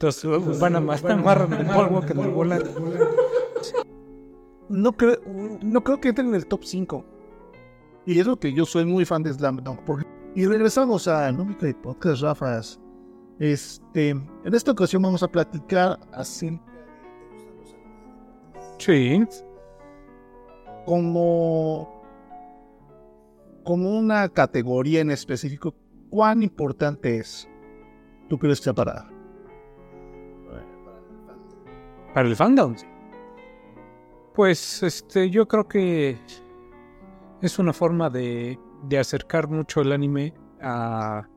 Entonces 0.00 0.60
van 0.60 0.76
a 0.76 0.80
más 0.80 1.04
amarran 1.04 1.52
el 1.54 1.66
polvo 1.66 2.00
que 2.02 2.12
el 2.12 2.30
volante. 2.30 2.70
No 4.68 4.92
creo, 4.92 5.16
no 5.60 5.82
creo 5.82 6.00
que 6.00 6.10
entre 6.10 6.24
en 6.24 6.36
el 6.36 6.46
top 6.46 6.62
5. 6.62 7.04
Y 8.06 8.20
es 8.20 8.26
lo 8.28 8.38
que 8.38 8.52
yo 8.52 8.64
soy 8.64 8.84
muy 8.84 9.04
fan 9.04 9.24
de 9.24 9.32
Slam 9.32 9.56
Dunk. 9.56 9.80
Porque... 9.80 10.06
Y 10.36 10.46
regresamos 10.46 11.08
a 11.08 11.32
Nómica 11.32 11.66
de 11.66 11.74
Podcast, 11.74 12.22
Rafas. 12.22 12.80
Este, 13.40 14.10
en 14.10 14.54
esta 14.54 14.70
ocasión 14.70 15.02
vamos 15.02 15.24
a 15.24 15.28
platicar 15.28 15.98
así 16.12 16.60
Sí. 18.78 19.24
como, 20.86 22.04
como 23.64 23.98
una 23.98 24.28
categoría 24.28 25.00
en 25.00 25.10
específico. 25.10 25.74
¿Cuán 26.08 26.44
importante 26.44 27.16
es? 27.16 27.48
¿Tú 28.28 28.38
crees 28.38 28.60
que 28.60 28.64
sea 28.64 28.74
para? 28.74 29.17
Para 32.18 32.30
el 32.30 32.34
fandom. 32.34 32.74
Pues 34.34 34.82
este, 34.82 35.30
yo 35.30 35.46
creo 35.46 35.68
que 35.68 36.18
es 37.40 37.60
una 37.60 37.72
forma 37.72 38.10
de, 38.10 38.58
de 38.82 38.98
acercar 38.98 39.46
mucho 39.46 39.82
el 39.82 39.92
anime 39.92 40.34
a, 40.60 41.28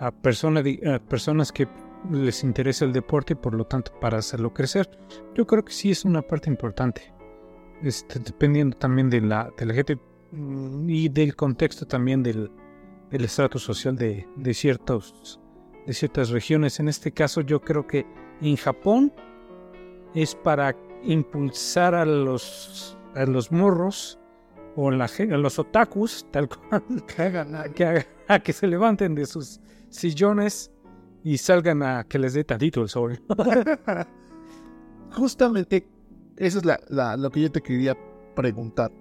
a, 0.00 0.06
a 0.08 0.10
personas 0.10 1.52
que 1.52 1.68
les 2.10 2.42
interesa 2.42 2.84
el 2.84 2.92
deporte 2.92 3.34
y 3.34 3.36
por 3.36 3.54
lo 3.54 3.64
tanto 3.66 3.92
para 4.00 4.18
hacerlo 4.18 4.52
crecer. 4.52 4.90
Yo 5.36 5.46
creo 5.46 5.64
que 5.64 5.72
sí 5.72 5.92
es 5.92 6.04
una 6.04 6.22
parte 6.22 6.50
importante. 6.50 7.14
Este, 7.80 8.18
dependiendo 8.18 8.76
también 8.76 9.10
de 9.10 9.20
la, 9.20 9.52
de 9.56 9.72
gente 9.72 9.96
mm, 10.32 10.90
y 10.90 11.08
del 11.08 11.36
contexto 11.36 11.86
también 11.86 12.24
del, 12.24 12.50
del 13.12 13.24
estrato 13.26 13.60
social 13.60 13.94
de, 13.94 14.26
de, 14.34 14.54
ciertos, 14.54 15.38
de 15.86 15.94
ciertas 15.94 16.30
regiones. 16.30 16.80
En 16.80 16.88
este 16.88 17.12
caso 17.12 17.42
yo 17.42 17.60
creo 17.60 17.86
que 17.86 18.04
en 18.40 18.56
Japón 18.56 19.12
es 20.14 20.34
para 20.34 20.76
impulsar 21.04 21.94
a 21.94 22.04
los, 22.04 22.98
a 23.14 23.24
los 23.24 23.50
morros 23.52 24.18
o 24.76 24.90
la, 24.90 25.06
a 25.06 25.36
los 25.36 25.58
otakus, 25.58 26.26
tal 26.30 26.48
cual, 26.48 26.82
Que 27.16 27.22
hagan 27.22 27.54
a 27.54 27.64
que, 27.64 27.84
haga- 27.84 28.06
a 28.28 28.38
que 28.40 28.52
se 28.52 28.66
levanten 28.66 29.14
de 29.14 29.26
sus 29.26 29.60
sillones 29.88 30.70
y 31.24 31.38
salgan 31.38 31.82
a 31.82 32.04
que 32.04 32.18
les 32.18 32.34
dé 32.34 32.44
tantito 32.44 32.80
el 32.82 32.88
sol. 32.88 33.20
Justamente, 35.12 35.86
eso 36.36 36.58
es 36.58 36.64
la, 36.64 36.78
la- 36.88 37.16
lo 37.16 37.30
que 37.30 37.42
yo 37.42 37.50
te 37.52 37.60
quería 37.60 37.96
preguntar. 38.34 38.92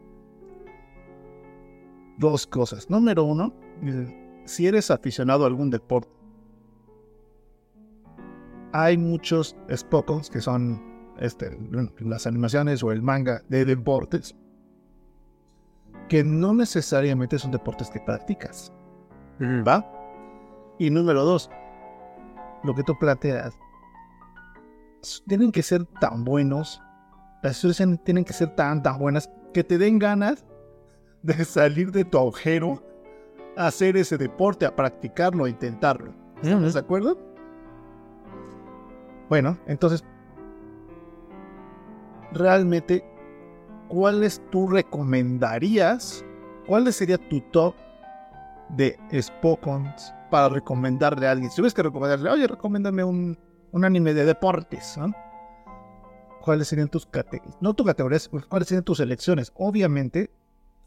Dos 2.17 2.45
cosas. 2.47 2.89
Número 2.89 3.23
uno, 3.23 3.53
eh, 3.83 4.41
si 4.45 4.67
eres 4.67 4.91
aficionado 4.91 5.43
a 5.45 5.47
algún 5.47 5.69
deporte, 5.69 6.09
hay 8.73 8.97
muchos 8.97 9.55
Spokons 9.73 10.29
que 10.29 10.41
son 10.41 10.81
este, 11.19 11.57
las 11.99 12.27
animaciones 12.27 12.83
o 12.83 12.91
el 12.91 13.01
manga 13.01 13.43
de 13.49 13.65
deportes 13.65 14.35
que 16.07 16.23
no 16.23 16.53
necesariamente 16.53 17.37
son 17.37 17.51
deportes 17.51 17.89
que 17.89 17.99
practicas. 17.99 18.73
¿Va? 19.39 19.85
Y 20.79 20.89
número 20.89 21.23
dos, 21.23 21.49
lo 22.63 22.73
que 22.73 22.83
tú 22.83 22.97
planteas, 22.97 23.57
tienen 25.27 25.51
que 25.51 25.63
ser 25.63 25.85
tan 25.99 26.23
buenos, 26.25 26.81
las 27.43 27.63
historias 27.63 28.03
tienen 28.03 28.25
que 28.25 28.33
ser 28.33 28.55
tan, 28.55 28.81
tan 28.83 28.97
buenas, 28.97 29.29
que 29.53 29.63
te 29.63 29.77
den 29.77 29.99
ganas 29.99 30.45
de 31.21 31.45
salir 31.45 31.91
de 31.91 32.05
tu 32.05 32.17
agujero 32.17 32.83
a 33.57 33.67
hacer 33.67 33.97
ese 33.97 34.17
deporte, 34.17 34.65
a 34.65 34.75
practicarlo, 34.75 35.45
a 35.45 35.49
intentarlo. 35.49 36.13
¿Estás 36.41 36.73
de 36.73 36.79
acuerdo? 36.79 37.17
Bueno, 39.29 39.57
entonces, 39.67 40.03
realmente, 42.33 43.03
¿cuáles 43.87 44.41
tú 44.51 44.67
recomendarías? 44.67 46.23
¿Cuál 46.67 46.91
sería 46.93 47.17
tu 47.17 47.41
top 47.41 47.75
de 48.69 48.97
Spokons 49.21 50.13
para 50.29 50.49
recomendarle 50.49 51.27
a 51.27 51.31
alguien? 51.31 51.49
Si 51.49 51.55
tuvieras 51.57 51.73
que 51.73 51.83
recomendarle, 51.83 52.29
oye, 52.29 52.47
recomiéndame 52.47 53.03
un, 53.03 53.37
un 53.71 53.85
anime 53.85 54.13
de 54.13 54.25
deportes, 54.25 54.97
¿no? 54.97 55.13
¿Cuáles 56.41 56.67
serían 56.67 56.87
tus 56.89 57.05
categorías? 57.05 57.57
No 57.61 57.73
tus 57.73 57.85
categorías, 57.85 58.29
pues, 58.29 58.45
¿cuáles 58.45 58.67
serían 58.67 58.83
tus 58.83 58.99
elecciones? 58.99 59.51
Obviamente, 59.55 60.31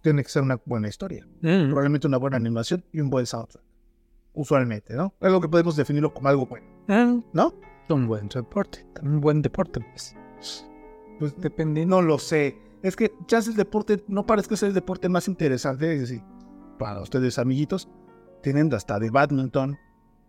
tiene 0.00 0.22
que 0.22 0.28
ser 0.28 0.42
una 0.42 0.58
buena 0.64 0.88
historia, 0.88 1.26
Mm. 1.42 1.66
probablemente 1.68 2.06
una 2.06 2.16
buena 2.18 2.36
animación 2.36 2.84
y 2.92 3.00
un 3.00 3.10
buen 3.10 3.26
soundtrack. 3.26 3.62
Usualmente, 4.34 4.94
¿no? 4.94 5.12
Algo 5.20 5.40
que 5.40 5.48
podemos 5.48 5.76
definirlo 5.76 6.14
como 6.14 6.28
algo 6.28 6.46
bueno, 6.46 6.66
Ah, 6.88 7.16
¿no? 7.32 7.52
un 7.90 8.06
buen 8.06 8.26
deporte, 8.28 8.86
un 9.02 9.20
buen 9.20 9.42
deporte, 9.42 9.80
pues. 9.92 10.16
Pues 11.22 11.40
Dependiendo. 11.40 11.94
No 11.94 12.02
lo 12.02 12.18
sé. 12.18 12.58
Es 12.82 12.96
que 12.96 13.14
ya 13.28 13.38
el 13.38 13.54
deporte 13.54 14.02
no 14.08 14.26
parece 14.26 14.56
ser 14.56 14.70
el 14.70 14.74
deporte 14.74 15.08
más 15.08 15.28
interesante. 15.28 15.94
Es 15.94 16.00
decir, 16.00 16.20
para 16.80 17.00
ustedes, 17.00 17.38
amiguitos, 17.38 17.88
tienen 18.42 18.74
hasta 18.74 18.98
de 18.98 19.08
badminton, 19.08 19.78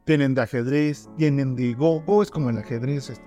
tienen 0.05 0.35
de 0.35 0.41
ajedrez, 0.41 1.09
tienen 1.17 1.55
de 1.55 1.73
go. 1.73 1.99
Go 2.01 2.21
es 2.21 2.29
como 2.29 2.51
el 2.51 2.59
ajedrez 2.59 3.09
este. 3.09 3.25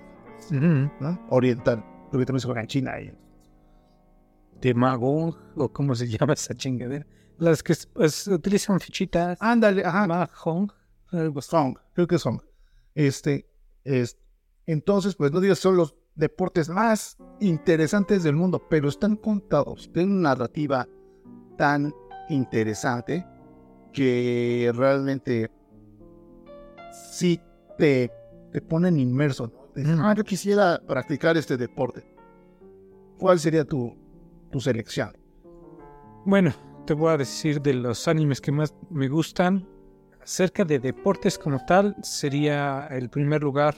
¿no? 0.49 1.19
oriental, 1.29 1.83
porque 2.09 2.25
también 2.25 2.39
se 2.39 2.47
juega 2.47 2.61
en 2.61 2.67
China. 2.67 3.01
Y... 3.01 3.11
De 4.61 4.73
mago, 4.73 5.37
o 5.57 5.73
cómo 5.73 5.93
se 5.93 6.07
llama 6.17 6.35
esa 6.35 6.55
chingadera. 6.55 7.05
Las 7.37 7.61
que 7.63 7.73
pues, 7.91 8.29
utilizan 8.29 8.79
fichitas. 8.79 9.37
Ándale, 9.41 9.83
ajá. 9.83 10.03
Algo 11.11 11.39
así. 11.39 11.49
Song, 11.49 11.77
creo 11.91 12.07
que 12.07 12.17
son. 12.17 12.41
Este, 12.95 13.45
es, 13.83 14.17
entonces, 14.65 15.15
pues 15.15 15.33
no 15.33 15.41
digas 15.41 15.59
son 15.59 15.75
los 15.75 15.97
deportes 16.17 16.67
más 16.67 17.17
interesantes 17.39 18.23
del 18.23 18.35
mundo, 18.35 18.61
pero 18.69 18.89
están 18.89 19.15
contados. 19.15 19.89
Tienen 19.93 20.17
una 20.17 20.29
narrativa 20.29 20.87
tan 21.57 21.93
interesante 22.29 23.25
que 23.93 24.71
realmente 24.75 25.49
sí 26.91 27.39
te, 27.77 28.11
te 28.51 28.61
ponen 28.61 28.99
inmerso. 28.99 29.51
¿no? 29.75 29.95
Mm. 29.95 30.01
Ah, 30.01 30.13
yo 30.15 30.23
quisiera 30.23 30.81
practicar 30.85 31.37
este 31.37 31.55
deporte. 31.55 32.03
¿Cuál 33.19 33.39
sería 33.39 33.63
tu, 33.63 33.95
tu 34.51 34.59
selección? 34.59 35.15
Bueno, 36.25 36.53
te 36.85 36.93
voy 36.93 37.13
a 37.13 37.17
decir 37.17 37.61
de 37.61 37.73
los 37.73 38.07
animes 38.07 38.41
que 38.41 38.51
más 38.51 38.73
me 38.89 39.07
gustan. 39.07 39.67
Acerca 40.21 40.65
de 40.65 40.79
deportes 40.79 41.37
como 41.37 41.63
tal, 41.65 41.95
sería 42.01 42.87
el 42.87 43.09
primer 43.09 43.41
lugar 43.41 43.75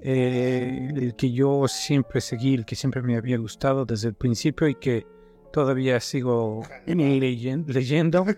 eh, 0.00 0.88
el 0.94 1.14
que 1.16 1.32
yo 1.32 1.66
siempre 1.68 2.20
seguí, 2.20 2.54
el 2.54 2.64
que 2.64 2.76
siempre 2.76 3.02
me 3.02 3.16
había 3.16 3.36
gustado 3.38 3.84
desde 3.84 4.08
el 4.08 4.14
principio 4.14 4.68
y 4.68 4.74
que 4.76 5.06
todavía 5.52 5.98
sigo 6.00 6.62
leyen- 6.86 7.66
leyendo. 7.66 8.24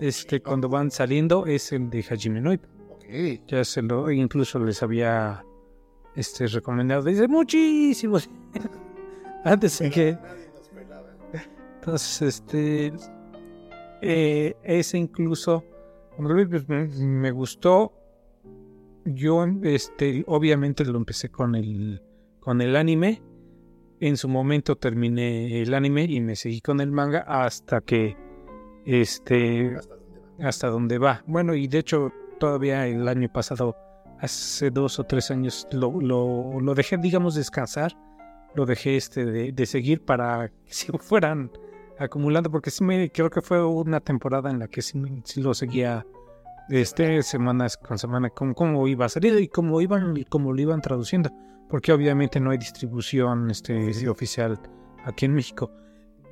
Este, 0.00 0.42
cuando 0.42 0.68
van 0.68 0.90
saliendo 0.90 1.46
es 1.46 1.70
el 1.70 1.88
de 1.88 2.02
Hajime 2.02 2.40
no 2.40 2.52
Ippo. 2.52 2.68
Ya 3.46 3.62
se 3.64 3.80
lo, 3.80 4.10
incluso 4.10 4.58
les 4.58 4.82
había 4.82 5.44
este, 6.16 6.48
recomendado 6.48 7.02
desde 7.02 7.28
muchísimos 7.28 8.28
antes 9.44 9.78
de 9.78 9.90
que 9.90 10.18
entonces, 11.76 12.22
este. 12.22 12.92
eh, 14.02 14.56
ese 14.64 14.98
incluso. 14.98 15.62
Cuando 16.16 16.34
lo 16.34 16.40
vi, 16.40 16.46
pues, 16.46 16.68
me, 16.68 16.86
me 16.86 17.30
gustó. 17.30 17.92
Yo, 19.04 19.44
este, 19.62 20.24
obviamente 20.26 20.84
lo 20.84 20.96
empecé 20.96 21.30
con 21.30 21.54
el, 21.54 22.02
con 22.40 22.60
el 22.60 22.76
anime. 22.76 23.22
En 24.00 24.16
su 24.16 24.28
momento 24.28 24.76
terminé 24.76 25.62
el 25.62 25.72
anime 25.74 26.04
y 26.04 26.20
me 26.20 26.36
seguí 26.36 26.60
con 26.60 26.80
el 26.80 26.90
manga 26.90 27.20
hasta 27.26 27.80
que. 27.80 28.16
Este. 28.84 29.76
Hasta 30.40 30.68
donde 30.68 30.98
va. 30.98 31.22
Bueno, 31.26 31.54
y 31.54 31.68
de 31.68 31.78
hecho, 31.78 32.12
todavía 32.40 32.86
el 32.86 33.06
año 33.06 33.30
pasado, 33.32 33.76
hace 34.20 34.70
dos 34.70 34.98
o 34.98 35.04
tres 35.04 35.30
años, 35.30 35.68
lo, 35.70 36.00
lo, 36.00 36.60
lo 36.60 36.74
dejé, 36.74 36.98
digamos, 36.98 37.34
descansar. 37.34 37.96
Lo 38.54 38.66
dejé 38.66 38.96
este 38.96 39.24
de, 39.24 39.52
de 39.52 39.66
seguir 39.66 40.04
para 40.04 40.48
que 40.48 40.72
si 40.72 40.86
fueran 40.98 41.50
acumulando, 41.98 42.50
porque 42.50 42.70
sí 42.70 42.84
me 42.84 43.10
creo 43.10 43.30
que 43.30 43.42
fue 43.42 43.64
una 43.64 44.00
temporada 44.00 44.50
en 44.50 44.58
la 44.58 44.68
que 44.68 44.82
sí, 44.82 45.00
sí 45.24 45.40
lo 45.40 45.54
seguía 45.54 46.04
este 46.68 47.22
semanas 47.22 47.76
con 47.76 47.98
semana 47.98 48.30
con 48.30 48.54
cómo 48.54 48.86
iba 48.88 49.06
a 49.06 49.08
salir 49.08 49.38
y 49.40 49.48
cómo 49.48 49.80
iban 49.80 50.14
cómo 50.28 50.52
lo 50.52 50.60
iban 50.60 50.80
traduciendo, 50.80 51.30
porque 51.68 51.92
obviamente 51.92 52.40
no 52.40 52.50
hay 52.50 52.58
distribución 52.58 53.50
este 53.50 54.08
oficial 54.08 54.58
aquí 55.04 55.26
en 55.26 55.34
México. 55.34 55.70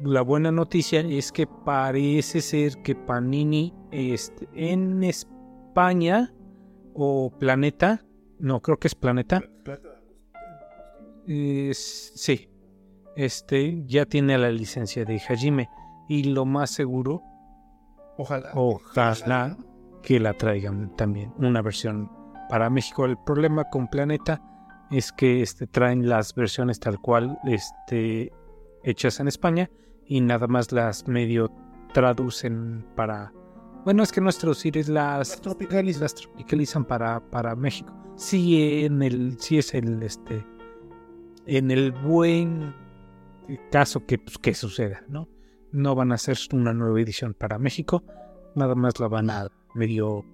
La 0.03 0.23
buena 0.23 0.51
noticia 0.51 1.01
es 1.01 1.31
que 1.31 1.47
parece 1.47 2.41
ser 2.41 2.83
que 2.83 2.95
Panini 2.95 3.73
este, 3.93 4.49
en 4.55 5.05
España 5.05 6.33
o 6.95 7.31
Planeta, 7.39 8.05
no 8.39 8.61
creo 8.61 8.79
que 8.79 8.89
es 8.89 8.95
Planeta, 8.95 9.43
sí, 11.75 12.49
este 13.15 13.85
ya 13.87 14.07
tiene 14.07 14.39
la 14.39 14.51
licencia 14.51 15.05
de 15.05 15.21
Hajime 15.21 15.69
y 16.09 16.25
lo 16.25 16.47
más 16.47 16.71
seguro, 16.71 17.23
Ojalá. 18.17 18.51
ojalá 18.55 19.57
que 20.03 20.21
la 20.21 20.35
traigan 20.35 20.95
también 20.97 21.33
una 21.39 21.63
versión 21.63 22.11
para 22.49 22.69
México. 22.71 23.05
El 23.05 23.17
problema 23.17 23.65
con 23.71 23.89
Planeta 23.89 24.43
es 24.91 25.13
que 25.13 25.43
este, 25.43 25.67
traen 25.67 26.09
las 26.09 26.35
versiones 26.35 26.81
tal 26.81 27.01
cual 27.01 27.39
este, 27.45 28.33
hechas 28.83 29.21
en 29.21 29.29
España 29.29 29.71
y 30.05 30.21
nada 30.21 30.47
más 30.47 30.73
las 30.73 31.09
medio 31.09 31.51
traducen 31.93 32.85
para... 32.95 33.33
Bueno, 33.85 34.03
es 34.03 34.13
que 34.13 34.21
no 34.21 34.29
es 34.29 34.39
traducir, 34.39 34.77
es 34.79 34.89
las, 34.89 35.41
tropicalizan, 35.41 36.03
las 36.03 36.15
tropicalizan 36.15 36.85
para, 36.85 37.21
para 37.31 37.57
México. 37.57 37.93
Sí, 38.17 38.85
en 38.85 39.03
el, 39.03 39.39
sí 39.41 39.59
es 39.59 39.75
el, 39.75 40.03
este, 40.03 40.47
en 41.47 41.71
el 41.71 41.93
buen 41.93 42.75
caso 43.71 44.05
que, 44.07 44.19
pues, 44.19 44.39
que 44.39 44.55
suceda, 44.55 45.03
¿no? 45.09 45.29
No 45.73 45.95
van 45.95 46.13
a 46.13 46.17
hacer 46.17 46.37
una 46.53 46.73
nueva 46.73 47.01
edición 47.01 47.35
para 47.35 47.59
México, 47.59 48.05
nada 48.55 48.75
más 48.75 49.01
la 49.01 49.09
van 49.09 49.31
a 49.31 49.49
medio... 49.75 50.25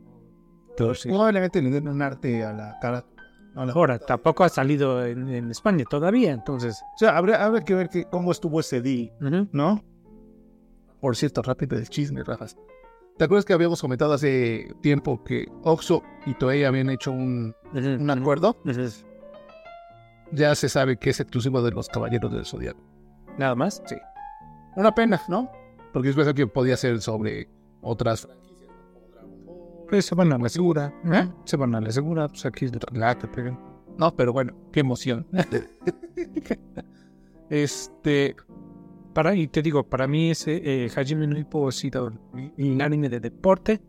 Probablemente 0.76 1.60
le 1.60 1.70
den 1.70 1.88
un 1.88 2.00
arte 2.02 2.44
a 2.44 2.52
la 2.52 2.78
cara 2.80 3.04
Ahora, 3.58 3.98
tampoco 3.98 4.44
ha 4.44 4.48
salido 4.48 5.04
en, 5.04 5.50
España 5.50 5.84
todavía, 5.84 6.32
entonces. 6.32 6.80
O 6.94 6.98
sea, 6.98 7.16
habría, 7.16 7.52
que 7.64 7.74
ver 7.74 7.88
que, 7.88 8.04
cómo 8.04 8.30
estuvo 8.30 8.60
ese 8.60 8.80
día, 8.80 9.10
¿no? 9.52 9.82
Por 11.00 11.16
cierto, 11.16 11.42
rápido 11.42 11.76
el 11.76 11.88
chisme, 11.88 12.22
Rajas. 12.22 12.56
¿Te 13.16 13.24
acuerdas 13.24 13.44
que 13.44 13.52
habíamos 13.52 13.80
comentado 13.80 14.12
hace 14.12 14.72
tiempo 14.80 15.24
que 15.24 15.46
Oxo 15.64 16.04
y 16.24 16.34
Toei 16.34 16.62
habían 16.62 16.88
hecho 16.88 17.10
un, 17.10 17.52
un 17.72 18.10
acuerdo? 18.10 18.56
Ya 20.30 20.54
se 20.54 20.68
sabe 20.68 20.96
que 20.96 21.10
es 21.10 21.18
exclusivo 21.18 21.60
de 21.62 21.72
los 21.72 21.88
Caballeros 21.88 22.32
del 22.32 22.46
Zodiaco. 22.46 22.80
¿Nada 23.38 23.56
más? 23.56 23.82
Sí. 23.86 23.96
Una 24.76 24.94
pena, 24.94 25.20
¿no? 25.28 25.50
Porque 25.92 26.10
es 26.10 26.16
verdad 26.16 26.34
que 26.34 26.46
podía 26.46 26.76
ser 26.76 27.00
sobre 27.00 27.48
otras 27.80 28.28
pues 29.88 30.06
se 30.06 30.14
van 30.14 30.32
a 30.32 30.38
la 30.38 30.48
segura, 30.48 30.94
¿eh? 31.12 31.28
Se 31.44 31.56
van 31.56 31.74
a 31.74 31.80
la 31.80 31.90
segura, 31.90 32.28
pues 32.28 32.46
aquí 32.46 32.66
es 32.66 32.72
de 32.72 32.78
pero... 33.34 33.68
No, 33.98 34.14
pero 34.14 34.32
bueno, 34.32 34.54
qué 34.72 34.80
emoción. 34.80 35.26
este, 37.50 38.36
para, 39.12 39.34
y 39.34 39.48
te 39.48 39.62
digo, 39.62 39.88
para 39.88 40.06
mí 40.06 40.30
ese 40.30 40.60
eh, 40.64 40.90
Hajime 40.94 41.26
no 41.26 41.38
Ippo 41.38 41.68
ha 41.68 41.72
sido 41.72 42.12
el 42.56 42.80
anime 42.80 43.08
de 43.08 43.18
deporte 43.18 43.82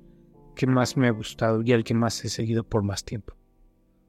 que 0.55 0.65
más 0.65 0.97
me 0.97 1.07
ha 1.07 1.11
gustado 1.11 1.61
y 1.61 1.71
el 1.71 1.83
que 1.83 1.93
más 1.93 2.25
he 2.25 2.29
seguido 2.29 2.63
por 2.63 2.81
más 2.81 3.03
tiempo. 3.03 3.35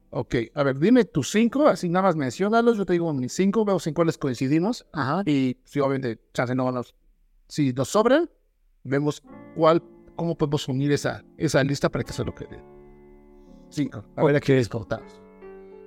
Ok, 0.09 0.35
a 0.55 0.63
ver, 0.63 0.79
dime 0.79 1.05
tus 1.05 1.31
cinco, 1.31 1.67
así 1.67 1.87
nada 1.87 2.07
más 2.07 2.15
mencionalos, 2.15 2.77
yo 2.77 2.85
te 2.85 2.93
digo 2.93 3.13
mis 3.13 3.31
cinco, 3.31 3.63
vemos 3.63 3.85
en 3.87 3.93
cuáles 3.93 4.17
coincidimos. 4.17 4.85
Ajá. 4.91 5.21
Y 5.25 5.57
si 5.63 5.79
obviamente, 5.79 6.19
chance 6.33 6.53
no 6.53 6.69
van 6.69 6.83
Si 7.47 7.71
nos 7.71 7.89
sobran, 7.89 8.29
vemos 8.83 9.23
cuál 9.55 9.81
cómo 10.21 10.37
podemos 10.37 10.67
unir 10.67 10.91
esa, 10.91 11.25
esa 11.35 11.63
lista 11.63 11.89
para 11.89 12.03
que 12.03 12.13
se 12.13 12.23
lo 12.23 12.35
quede. 12.35 12.63
Sí, 13.69 13.89
a 14.15 14.23
ver, 14.23 14.35
aquí 14.35 14.53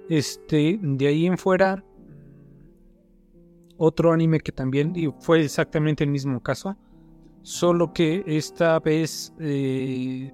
Este, 0.08 0.76
de 0.82 1.06
ahí 1.06 1.26
en 1.26 1.38
fuera, 1.38 1.84
otro 3.76 4.12
anime 4.12 4.40
que 4.40 4.50
también 4.50 4.92
fue 5.20 5.44
exactamente 5.44 6.02
el 6.02 6.10
mismo 6.10 6.42
caso, 6.42 6.76
solo 7.42 7.92
que 7.92 8.24
esta 8.26 8.80
vez 8.80 9.32
eh, 9.38 10.32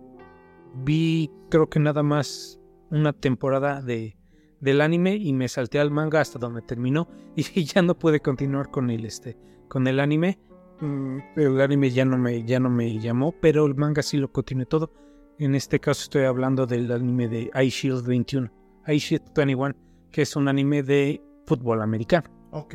vi, 0.77 1.31
creo 1.51 1.69
que 1.69 1.79
nada 1.79 2.03
más 2.03 2.59
una 2.91 3.13
temporada 3.13 3.83
de, 3.83 4.17
del 4.61 4.81
anime 4.81 5.17
y 5.17 5.35
me 5.35 5.47
salté 5.49 5.79
al 5.79 5.91
manga 5.91 6.23
hasta 6.23 6.39
donde 6.39 6.63
terminó 6.63 7.07
y 7.37 7.65
ya 7.65 7.83
no 7.83 7.99
pude 7.99 8.21
continuar 8.21 8.71
con 8.71 8.89
el, 8.89 9.05
este, 9.05 9.37
con 9.69 9.87
el 9.87 10.01
anime 10.01 10.39
Mm, 10.81 11.19
el 11.37 11.61
anime 11.61 11.91
ya 11.91 12.05
no 12.05 12.17
me 12.17 12.43
ya 12.45 12.59
no 12.59 12.71
me 12.71 12.99
llamó, 12.99 13.33
pero 13.33 13.67
el 13.67 13.75
manga 13.75 14.03
sí 14.03 14.17
lo 14.17 14.33
continué 14.33 14.67
todo. 14.67 14.93
En 15.39 15.55
este 15.55 15.81
caso 15.81 16.03
estoy 16.03 16.25
hablando 16.25 16.67
del 16.67 16.91
anime 16.91 17.29
de 17.29 17.51
Ice 17.63 17.89
Shield 17.89 18.07
21, 18.07 18.51
Ice 18.89 19.17
Shield 19.17 19.33
21, 19.35 19.75
que 20.11 20.23
es 20.23 20.37
un 20.37 20.49
anime 20.49 20.83
de 20.83 21.23
fútbol 21.47 21.83
americano. 21.83 22.29
Ok. 22.53 22.75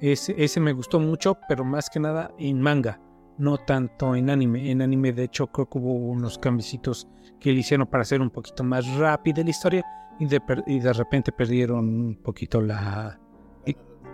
Ese, 0.00 0.34
ese 0.36 0.60
me 0.60 0.72
gustó 0.72 1.00
mucho, 1.00 1.36
pero 1.48 1.64
más 1.64 1.90
que 1.90 1.98
nada 1.98 2.32
en 2.38 2.60
manga, 2.60 3.00
no 3.36 3.58
tanto 3.58 4.14
en 4.14 4.30
anime. 4.30 4.70
En 4.70 4.82
anime, 4.82 5.12
de 5.12 5.24
hecho, 5.24 5.48
creo 5.48 5.68
que 5.68 5.78
hubo 5.78 5.92
unos 5.94 6.38
cambiecitos 6.38 7.08
que 7.40 7.52
le 7.52 7.60
hicieron 7.60 7.86
para 7.86 8.02
hacer 8.02 8.20
un 8.20 8.30
poquito 8.30 8.62
más 8.62 8.86
rápida 8.96 9.42
la 9.42 9.50
historia 9.50 9.84
y 10.20 10.26
de, 10.26 10.40
y 10.66 10.80
de 10.80 10.92
repente 10.92 11.32
perdieron 11.32 11.88
un 11.88 12.16
poquito 12.22 12.60
la, 12.60 13.20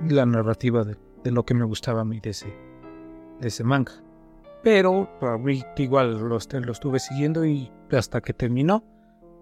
la 0.09 0.27
narrativa 0.27 0.85
de, 0.85 0.97
de 1.23 1.31
lo 1.31 1.45
que 1.45 1.55
me 1.55 1.65
gustaba 1.65 2.03
a 2.03 2.05
mí 2.05 2.21
de 2.21 2.31
ese, 2.31 2.55
ese 3.40 3.64
manga. 3.64 3.92
Pero 4.62 5.08
mí 5.38 5.62
igual 5.76 6.12
lo, 6.12 6.38
lo 6.38 6.72
estuve 6.72 6.98
siguiendo 6.98 7.44
y 7.44 7.70
hasta 7.92 8.20
que 8.20 8.32
terminó 8.32 8.82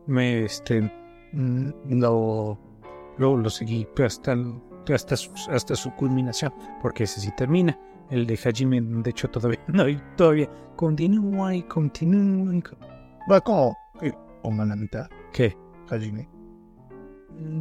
me 0.06 0.44
este 0.44 0.92
mm, 1.32 1.70
lo, 2.00 2.58
lo, 3.18 3.50
seguí 3.50 3.86
hasta, 4.04 4.36
hasta, 4.92 5.16
su, 5.16 5.30
hasta 5.50 5.76
su 5.76 5.94
culminación 5.94 6.52
porque 6.80 7.04
ese 7.04 7.20
sí 7.20 7.30
termina. 7.36 7.78
El 8.10 8.26
de 8.26 8.34
Hajime, 8.34 8.80
de 8.80 9.10
hecho, 9.10 9.30
todavía 9.30 9.60
no, 9.68 9.84
todavía 10.16 10.50
continúa 10.76 11.54
y 11.54 11.62
continúa. 11.62 12.60
Va 13.30 13.40
como 13.40 13.76
pongan 14.42 14.68
la 14.68 14.76
mitad. 14.76 15.08
¿Qué? 15.32 15.56
Hajime. 15.88 16.28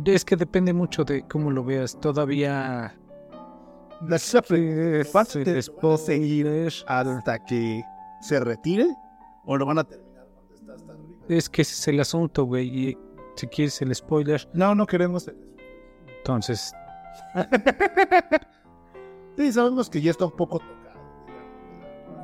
Es 0.05 0.25
que 0.25 0.35
depende 0.35 0.73
mucho 0.73 1.03
de 1.05 1.25
cómo 1.27 1.51
lo 1.51 1.63
veas. 1.63 1.97
Todavía 1.99 2.95
la 4.07 4.19
fácil 5.05 5.43
después 5.43 6.01
seguir 6.01 6.69
hasta 6.87 7.39
que 7.45 7.83
se 8.21 8.39
retire 8.39 8.87
o 9.45 9.57
lo 9.57 9.65
van 9.65 9.79
a 9.79 9.83
terminar 9.83 10.27
cuando 10.33 10.53
está 10.53 10.73
hasta 10.73 10.93
arriba. 10.93 11.25
Es 11.27 11.49
que 11.49 11.61
ese 11.61 11.73
es 11.73 11.87
el 11.87 11.99
asunto, 11.99 12.45
güey. 12.45 12.67
Y 12.67 12.97
si 13.35 13.47
quieres 13.47 13.81
el 13.81 13.93
spoiler. 13.93 14.47
No, 14.53 14.75
no 14.75 14.85
queremos. 14.85 15.29
Entonces. 16.17 16.73
sí, 19.37 19.51
sabemos 19.51 19.89
que 19.89 20.01
ya 20.01 20.11
está 20.11 20.25
un 20.25 20.35
poco 20.35 20.59
tocado. 20.59 20.99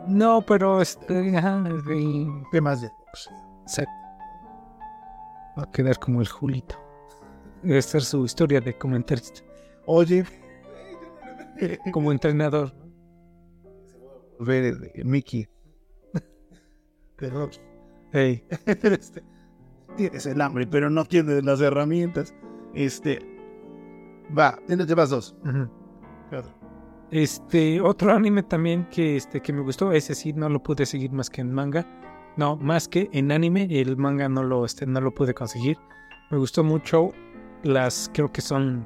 No, 0.07 0.41
pero 0.41 0.81
este. 0.81 1.33
Temas 2.51 2.81
de 2.81 2.91
Va 5.57 5.63
a 5.63 5.71
quedar 5.71 5.97
como 5.99 6.21
el 6.21 6.27
Julito. 6.27 6.75
Debe 7.63 7.81
ser 7.81 8.03
su 8.03 8.23
historia 8.25 8.61
de 8.61 8.77
comentarista. 8.77 9.41
Oye, 9.87 10.23
como 11.91 12.11
entrenador. 12.11 12.73
Ver 14.39 14.75
Mickey. 15.03 15.47
Pero, 17.17 17.49
hey. 18.13 18.43
Este, 18.65 19.23
tienes 19.95 20.25
el 20.25 20.39
hambre, 20.41 20.67
pero 20.67 20.89
no 20.89 21.05
tienes 21.05 21.43
las 21.43 21.59
herramientas. 21.61 22.33
Este. 22.73 23.19
Va, 24.37 24.59
llevas 24.67 25.09
dos. 25.09 25.35
Este, 27.09 27.79
otro 27.79 28.13
anime 28.13 28.43
también 28.43 28.87
que, 28.89 29.15
este, 29.15 29.41
que 29.41 29.53
me 29.53 29.61
gustó, 29.61 29.91
ese 29.93 30.13
sí 30.13 30.33
no 30.33 30.49
lo 30.49 30.61
pude 30.61 30.85
seguir 30.85 31.11
más 31.11 31.29
que 31.29 31.41
en 31.41 31.53
manga. 31.53 31.85
No, 32.35 32.55
más 32.57 32.87
que 32.87 33.09
en 33.13 33.31
anime, 33.31 33.67
el 33.71 33.97
manga 33.97 34.29
no 34.29 34.43
lo, 34.43 34.65
este, 34.65 34.85
no 34.85 35.01
lo 35.01 35.13
pude 35.13 35.33
conseguir. 35.33 35.77
Me 36.29 36.37
gustó 36.37 36.63
mucho 36.63 37.11
las, 37.63 38.11
creo 38.13 38.31
que 38.31 38.41
son 38.41 38.85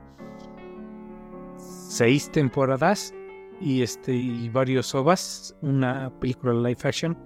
seis 1.91 2.31
temporadas 2.31 3.13
y, 3.59 3.81
este, 3.81 4.13
y 4.13 4.47
varios 4.49 4.95
ovas, 4.95 5.55
una 5.61 6.09
película 6.19 6.53
live 6.53 6.79
action. 6.83 7.17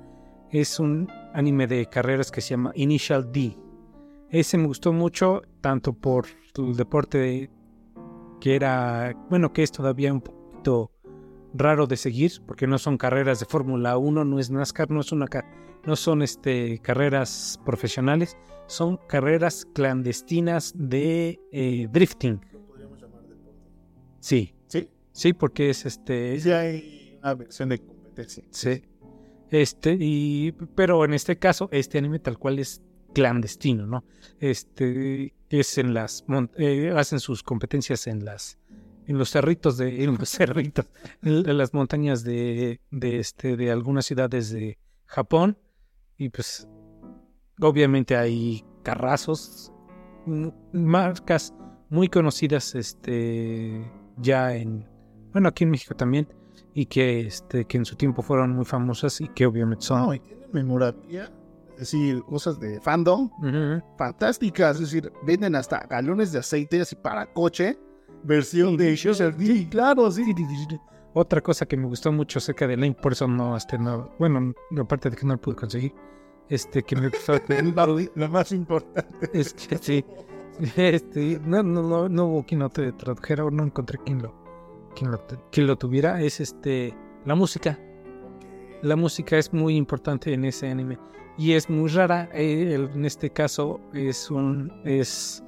Es 0.51 0.79
un 0.79 1.07
anime 1.33 1.67
de 1.67 1.85
carreras 1.85 2.31
que 2.31 2.41
se 2.41 2.51
llama 2.51 2.71
Initial 2.75 3.31
D. 3.31 3.55
Ese 4.29 4.57
me 4.57 4.65
gustó 4.65 4.91
mucho, 4.91 5.43
tanto 5.61 5.93
por 5.93 6.25
el 6.57 6.75
deporte 6.75 7.51
que 8.41 8.55
era, 8.55 9.13
bueno, 9.29 9.53
que 9.53 9.61
es 9.63 9.71
todavía 9.71 10.11
un 10.11 10.21
poquito 10.21 10.91
raro 11.53 11.85
de 11.85 11.95
seguir, 11.95 12.31
porque 12.47 12.65
no 12.65 12.79
son 12.79 12.97
carreras 12.97 13.39
de 13.39 13.45
Fórmula 13.45 13.97
1, 13.97 14.25
no 14.25 14.39
es 14.39 14.49
NASCAR, 14.49 14.89
no, 14.89 15.01
es 15.01 15.11
una, 15.11 15.27
no 15.85 15.95
son 15.95 16.23
este, 16.23 16.79
carreras 16.79 17.61
profesionales, 17.63 18.35
son 18.65 18.97
carreras 19.07 19.65
clandestinas 19.73 20.73
de 20.75 21.39
eh, 21.51 21.87
drifting. 21.91 22.41
Sí, 24.19 24.54
Sí, 25.15 25.31
porque 25.31 25.69
es 25.69 25.85
este. 25.85 26.37
Sí, 26.41 26.51
hay 26.51 27.17
una 27.21 27.35
versión 27.35 27.69
de 27.69 27.79
competencia. 27.79 28.43
Sí. 28.51 28.83
Este, 29.49 29.95
y. 29.97 30.51
Pero 30.75 31.05
en 31.05 31.13
este 31.13 31.37
caso, 31.37 31.69
este 31.71 31.97
anime 31.97 32.19
tal 32.19 32.37
cual 32.37 32.59
es 32.59 32.81
clandestino, 33.13 33.87
¿no? 33.87 34.03
Este. 34.41 35.33
Es 35.49 35.77
en 35.77 35.93
las. 35.93 36.25
Eh, 36.57 36.93
hacen 36.93 37.21
sus 37.21 37.43
competencias 37.43 38.07
en 38.07 38.25
las. 38.25 38.59
En 39.07 39.17
los 39.17 39.29
cerritos 39.29 39.77
de. 39.77 40.03
En 40.03 40.17
los 40.17 40.27
cerritos. 40.37 40.85
en 41.21 41.57
las 41.57 41.73
montañas 41.73 42.25
de. 42.25 42.81
De 42.91 43.19
este. 43.19 43.55
De 43.55 43.71
algunas 43.71 44.05
ciudades 44.05 44.49
de 44.49 44.77
Japón. 45.05 45.57
Y 46.17 46.27
pues. 46.27 46.67
Obviamente 47.61 48.17
hay 48.17 48.65
carrazos. 48.83 49.71
Marcas 50.73 51.53
muy 51.89 52.09
conocidas. 52.09 52.75
Este. 52.75 53.89
Ya 54.17 54.55
en 54.55 54.93
bueno, 55.35 55.49
aquí 55.49 55.65
en 55.65 55.69
México 55.71 55.93
también, 55.93 56.29
y 56.73 56.85
que, 56.85 57.27
este, 57.27 57.65
que 57.65 57.75
en 57.77 57.83
su 57.83 57.97
tiempo 57.97 58.21
fueron 58.21 58.51
muy 58.55 58.63
famosas 58.63 59.19
y 59.19 59.27
que 59.27 59.45
obviamente 59.45 59.83
son... 59.83 59.99
No, 59.99 60.13
y 60.13 60.19
tienen 60.21 60.49
memorabilia 60.53 61.29
es 61.73 61.79
decir, 61.79 62.23
cosas 62.23 62.57
de 62.57 62.79
fandom 62.79 63.29
Ujú. 63.39 63.83
fantásticas. 63.97 64.75
Es 64.77 64.91
decir, 64.91 65.11
venden 65.25 65.55
hasta 65.55 65.85
galones 65.87 66.31
de 66.31 66.39
aceite 66.39 66.79
así 66.79 66.95
para 66.95 67.25
coche, 67.33 67.77
versión 68.23 68.77
de 68.77 68.95
Sí, 68.95 69.67
claro, 69.69 70.09
sí. 70.09 70.23
Otra 71.13 71.41
cosa 71.41 71.65
que 71.65 71.75
me 71.75 71.85
gustó 71.85 72.13
mucho 72.13 72.39
acerca 72.39 72.65
de 72.65 72.77
Lane, 72.77 72.93
por 72.93 73.11
eso 73.11 73.27
no, 73.27 73.57
este, 73.57 73.77
no, 73.77 74.09
bueno, 74.17 74.53
aparte 74.79 75.09
de 75.09 75.17
que 75.17 75.25
no 75.25 75.33
lo 75.33 75.41
pude 75.41 75.57
conseguir, 75.57 75.93
este, 76.47 76.81
que 76.81 76.95
me 76.95 77.09
gustó, 77.09 77.33
Lo 78.15 78.29
más 78.29 78.53
importante. 78.53 79.29
es 79.33 79.53
que 79.53 79.77
sí, 79.77 80.05
este, 80.77 81.41
no, 81.43 81.61
no, 81.61 81.83
no, 81.83 82.07
no 82.07 82.25
hubo 82.27 82.45
quien 82.45 82.61
lo 82.61 82.69
te 82.69 82.89
tradujera 82.93 83.43
o 83.43 83.51
no 83.51 83.63
encontré 83.65 83.97
quien 83.97 84.21
lo, 84.21 84.44
quien 84.95 85.11
lo, 85.11 85.21
quien 85.51 85.67
lo 85.67 85.75
tuviera, 85.77 86.21
es 86.21 86.39
este, 86.39 86.95
la 87.25 87.35
música. 87.35 87.79
La 88.81 88.95
música 88.95 89.37
es 89.37 89.53
muy 89.53 89.75
importante 89.75 90.33
en 90.33 90.45
ese 90.45 90.69
anime 90.69 90.97
y 91.37 91.53
es 91.53 91.69
muy 91.69 91.89
rara. 91.89 92.29
eh, 92.33 92.73
el- 92.75 92.89
en 92.93 93.05
este 93.05 93.29
caso 93.29 93.79
es 93.93 94.29
un, 94.31 94.71
es, 94.85 95.43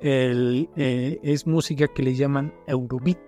el, 0.00 0.68
eh, 0.76 1.18
es 1.22 1.46
música 1.46 1.86
que 1.88 2.02
le 2.02 2.14
llaman 2.14 2.52
Eurobeat. 2.66 3.18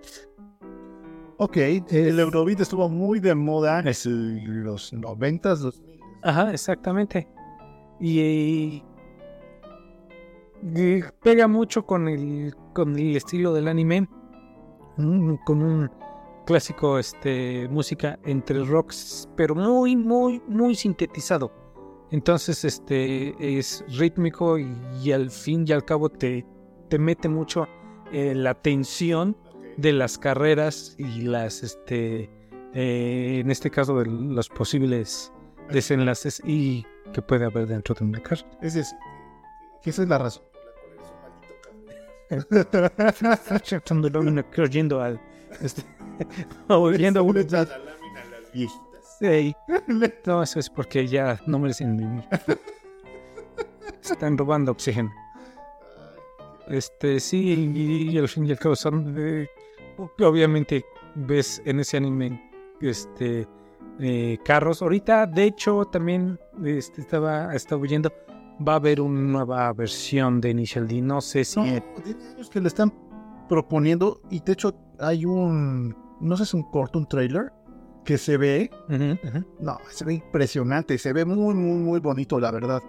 Ok, 1.37 1.57
el 1.57 2.19
Eurobeat 2.19 2.61
estuvo 2.61 2.89
muy 2.89 3.19
de 3.19 3.35
moda 3.35 3.79
en 3.79 4.63
los 4.63 4.91
noventas, 4.93 5.61
los 5.61 5.81
Ajá, 6.23 6.51
exactamente. 6.51 7.27
Y, 7.99 8.83
y 10.63 11.01
pega 11.21 11.47
mucho 11.47 11.85
con 11.85 12.07
el, 12.07 12.53
con 12.73 12.97
el 12.97 13.15
estilo 13.15 13.53
del 13.53 13.67
anime, 13.67 14.07
con 14.97 15.61
un 15.61 15.91
clásico, 16.45 16.97
este, 16.97 17.67
música 17.69 18.17
entre 18.23 18.63
rocks, 18.63 19.29
pero 19.35 19.53
muy, 19.53 19.95
muy, 19.95 20.41
muy 20.47 20.75
sintetizado. 20.75 21.51
Entonces, 22.09 22.63
este, 22.63 23.35
es 23.59 23.83
rítmico 23.97 24.57
y, 24.57 24.73
y 25.03 25.11
al 25.11 25.29
fin 25.29 25.65
y 25.67 25.73
al 25.73 25.83
cabo 25.83 26.09
te, 26.09 26.45
te 26.89 26.97
mete 26.97 27.27
mucho 27.27 27.67
eh, 28.11 28.33
la 28.33 28.53
tensión 28.53 29.35
de 29.75 29.91
las 29.91 30.17
carreras 30.17 30.95
y 30.97 31.21
las, 31.21 31.63
este, 31.63 32.29
eh, 32.73 33.39
en 33.41 33.51
este 33.51 33.69
caso, 33.69 33.99
de 33.99 34.05
los 34.05 34.49
posibles 34.49 35.33
desenlaces 35.69 36.41
y 36.45 36.85
que 37.13 37.21
puede 37.21 37.45
haber 37.45 37.67
dentro 37.67 37.93
de 37.93 38.05
una 38.05 38.21
carrera. 38.21 38.49
Es 38.61 38.73
decir, 38.73 38.97
esa 39.83 40.03
es 40.03 40.09
la 40.09 40.17
razón. 40.17 40.43
Oyendo 44.57 45.01
al. 45.01 45.19
Este, 45.61 45.83
oyendo 46.67 47.19
a 47.19 47.23
uno. 47.23 47.39
Ey, 49.21 49.55
No, 50.25 50.43
eso 50.43 50.59
es 50.59 50.69
porque 50.69 51.07
ya 51.07 51.39
no 51.45 51.59
merecen 51.59 51.97
vivir. 51.97 52.23
Están 54.01 54.37
robando 54.37 54.71
oxígeno. 54.71 55.11
Este, 56.67 57.19
sí, 57.19 57.71
y, 57.73 58.11
y 58.11 58.17
al 58.17 58.27
fin 58.27 58.45
y 58.45 58.51
al 58.51 58.59
cabo 58.59 58.75
son. 58.75 59.15
eh, 59.17 59.47
obviamente 59.97 60.85
ves 61.15 61.61
en 61.65 61.79
ese 61.79 61.97
anime 61.97 62.51
este 62.81 63.47
eh, 63.99 64.37
carros. 64.45 64.81
Ahorita, 64.81 65.25
de 65.25 65.43
hecho, 65.45 65.85
también 65.85 66.39
este, 66.63 67.01
estaba, 67.01 67.55
estaba 67.55 67.81
oyendo. 67.81 68.11
Va 68.65 68.73
a 68.73 68.75
haber 68.77 69.01
una 69.01 69.21
nueva 69.21 69.73
versión 69.73 70.41
de 70.41 70.49
Initial 70.49 70.87
D. 70.87 71.01
No 71.01 71.21
sé 71.21 71.43
si. 71.43 71.59
No, 71.59 71.81
tiene 72.03 72.23
años 72.33 72.49
que 72.49 72.59
le 72.59 72.67
están 72.67 72.93
proponiendo 73.47 74.21
y 74.29 74.39
de 74.41 74.53
hecho 74.53 74.75
hay 74.99 75.25
un, 75.25 75.95
no 76.19 76.37
sé 76.37 76.45
si 76.45 76.49
es 76.49 76.53
un 76.53 76.63
corto, 76.63 76.99
un 76.99 77.07
trailer 77.07 77.53
que 78.03 78.17
se 78.17 78.37
ve, 78.37 78.71
no, 79.59 79.77
se 79.89 80.05
ve 80.05 80.13
impresionante, 80.15 80.97
se 80.97 81.11
ve 81.11 81.25
muy, 81.25 81.53
muy, 81.53 81.77
muy 81.77 81.99
bonito, 81.99 82.39
la 82.39 82.51
verdad. 82.51 82.81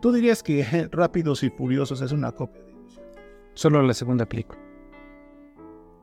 ¿Tú 0.00 0.12
dirías 0.12 0.42
que 0.42 0.88
Rápidos 0.92 1.42
y 1.42 1.50
Furiosos 1.50 2.00
es 2.00 2.12
una 2.12 2.32
copia 2.32 2.62
de 2.62 2.74
Solo 3.54 3.82
la 3.82 3.94
segunda 3.94 4.26
película. 4.26 4.60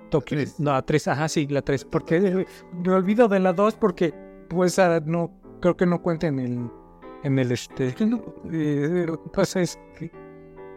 Tokio. 0.10 0.38
tres. 0.38 0.60
No, 0.60 0.72
la 0.72 0.82
3, 0.82 1.08
ajá, 1.08 1.30
sí, 1.30 1.48
la 1.48 1.62
3. 1.62 1.86
Porque 1.86 2.18
eh, 2.18 2.46
me 2.84 2.94
olvido 2.94 3.28
de 3.28 3.40
la 3.40 3.54
2 3.54 3.76
porque, 3.76 4.14
pues, 4.50 4.78
ah, 4.80 5.00
no, 5.06 5.32
creo 5.62 5.78
que 5.78 5.86
no 5.86 6.02
cuenta 6.02 6.28
en 6.28 6.40
el, 6.40 6.70
en 7.24 7.40
el, 7.40 7.52
este, 7.52 7.90
eh, 7.90 9.06
lo 9.08 9.24
que 9.24 9.30
pasa 9.32 9.62
es 9.62 9.80
que, 9.98 10.12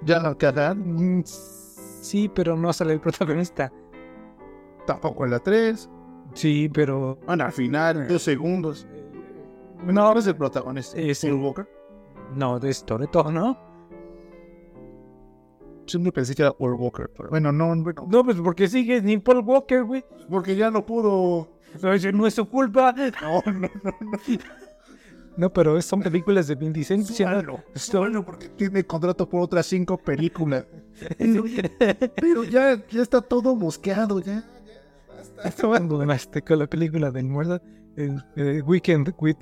Ya 0.02 0.20
la 0.20 0.34
cara, 0.36 0.74
mm, 0.74 1.22
sí, 1.24 2.30
pero 2.34 2.56
no 2.56 2.72
sale 2.72 2.92
el 2.94 3.00
protagonista. 3.00 3.72
tampoco 4.86 5.24
en 5.24 5.30
la 5.32 5.38
3. 5.40 5.90
Sí, 6.34 6.68
pero, 6.72 7.18
Bueno, 7.26 7.44
al 7.44 7.52
final, 7.52 8.06
dos 8.08 8.22
segundos. 8.22 8.86
no, 9.84 9.92
¿No 9.92 10.18
es 10.18 10.26
el 10.26 10.36
protagonista? 10.36 10.96
Es 10.98 11.24
el- 11.24 11.34
Walker? 11.34 11.68
no, 12.34 12.58
de 12.60 12.72
Toretto, 12.84 13.30
¿no? 13.32 13.58
Siempre 15.86 16.10
pensé 16.12 16.34
que 16.34 16.42
era 16.42 16.52
Paul 16.52 16.74
Walker, 16.74 17.08
pero 17.16 17.28
bueno, 17.30 17.52
no, 17.52 17.68
bueno, 17.80 18.06
No, 18.08 18.24
pues 18.24 18.36
porque 18.40 18.66
sigue 18.68 19.00
ni 19.02 19.18
Paul 19.18 19.40
Walker, 19.44 19.84
güey. 19.84 20.04
porque 20.28 20.56
ya 20.56 20.70
no 20.70 20.84
pudo. 20.84 21.48
No, 21.82 21.90
no 22.12 22.26
es 22.26 22.34
su 22.34 22.48
culpa. 22.48 22.92
No, 23.22 23.42
no, 23.52 23.68
no, 23.82 23.92
no. 24.00 24.18
No, 25.36 25.52
pero 25.52 25.80
son 25.82 26.00
películas 26.02 26.46
de 26.46 26.54
Vin 26.54 26.72
Diesel. 26.72 27.04
sí, 27.04 27.22
Solo, 27.24 27.62
solo 27.74 28.24
porque 28.24 28.48
tiene 28.48 28.84
contrato 28.84 29.28
por 29.28 29.42
otras 29.42 29.66
cinco 29.66 29.98
películas. 29.98 30.64
Pero 32.16 32.44
ya, 32.44 32.82
ya 32.88 33.02
está 33.02 33.20
todo 33.20 33.54
mosqueado, 33.54 34.20
ya. 34.20 34.42
Cuando 35.60 35.98
ganaste 35.98 36.40
con 36.42 36.58
la 36.60 36.66
película 36.66 37.10
del 37.10 37.26
muerto, 37.26 37.60
el, 37.96 38.62
Weekend 38.62 39.12
with 39.20 39.36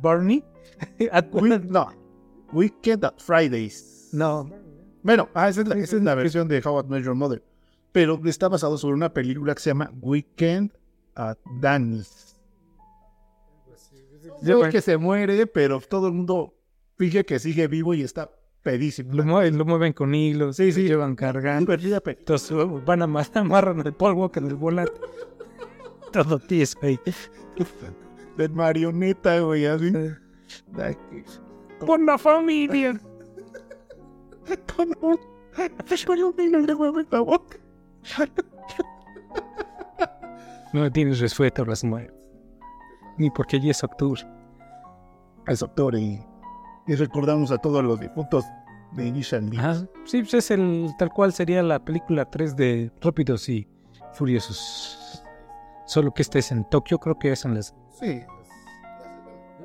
Barney. 0.00 0.44
At- 1.12 1.32
We- 1.32 1.58
no, 1.60 1.92
Weekend 2.52 3.04
at 3.04 3.14
Fridays. 3.18 4.08
no, 4.12 4.50
Bueno, 5.02 5.28
ah, 5.34 5.48
esa, 5.48 5.60
es 5.62 5.68
la, 5.68 5.76
esa 5.76 5.96
es 5.96 6.02
la 6.02 6.14
versión 6.16 6.48
de 6.48 6.60
How 6.64 6.80
I 6.80 6.88
Met 6.88 7.04
Your 7.04 7.14
Mother. 7.14 7.42
Pero 7.92 8.20
está 8.26 8.48
basado 8.48 8.76
sobre 8.78 8.94
una 8.94 9.12
película 9.12 9.54
que 9.54 9.60
se 9.62 9.70
llama 9.70 9.92
Weekend 10.00 10.72
at 11.14 11.38
Danny's. 11.60 12.27
Yo 14.42 14.68
que 14.70 14.80
se 14.80 14.96
muere, 14.96 15.46
pero 15.46 15.80
todo 15.80 16.08
el 16.08 16.14
mundo 16.14 16.54
finge 16.96 17.24
que 17.24 17.38
sigue 17.38 17.66
vivo 17.68 17.94
y 17.94 18.02
está 18.02 18.30
pedísimo. 18.62 19.14
lo, 19.14 19.24
mue- 19.24 19.50
lo 19.52 19.64
mueven 19.64 19.92
con 19.92 20.14
hilos, 20.14 20.56
Sí, 20.56 20.72
sí. 20.72 20.82
llevan 20.84 21.14
cargando. 21.16 21.72
Entonces 21.72 22.50
van 22.84 23.02
a 23.02 23.04
amarran 23.34 23.80
el 23.86 23.92
Paul 23.92 24.14
Walker 24.14 24.42
del 24.42 24.56
volante. 24.56 24.92
Todo 26.12 26.38
tieso 26.38 26.78
ahí. 26.82 26.98
de 28.36 28.48
marioneta, 28.48 29.40
güey, 29.40 29.66
así. 29.66 29.92
Ay, 30.78 30.96
Por 31.84 32.00
la 32.00 32.16
familia. 32.18 32.98
con 34.76 34.88
un- 35.00 35.18
con 36.06 36.18
un 36.22 36.34
hilo 36.40 36.62
de 36.62 36.74
huevo 36.74 37.00
en 37.00 37.06
la 37.10 37.20
boca. 37.20 37.56
No 40.72 40.90
tienes 40.92 41.18
respeto 41.20 41.62
a 41.62 41.66
las 41.66 41.82
muertes. 41.82 42.14
Ni 43.18 43.30
porque 43.30 43.60
ya 43.60 43.70
es 43.70 43.84
octubre. 43.84 44.22
Es 45.46 45.60
doctor 45.60 45.94
y, 45.96 46.20
y 46.86 46.94
recordamos 46.94 47.50
a 47.50 47.58
todos 47.58 47.82
los 47.84 47.98
difuntos 48.00 48.44
de 48.92 49.12
D. 49.12 49.58
Ajá. 49.58 49.74
Sí, 50.04 50.20
pues 50.20 50.34
es 50.34 50.50
el 50.50 50.88
tal 50.98 51.10
cual 51.10 51.32
sería 51.32 51.62
la 51.62 51.78
película 51.84 52.24
3 52.24 52.56
de 52.56 52.92
Rápidos 53.00 53.48
y 53.48 53.68
Furiosos. 54.12 55.22
Solo 55.86 56.12
que 56.12 56.22
este 56.22 56.38
es 56.40 56.52
en 56.52 56.68
Tokio, 56.68 56.98
creo 56.98 57.18
que 57.18 57.32
es 57.32 57.44
en 57.44 57.54
las. 57.54 57.74
Sí. 57.98 58.22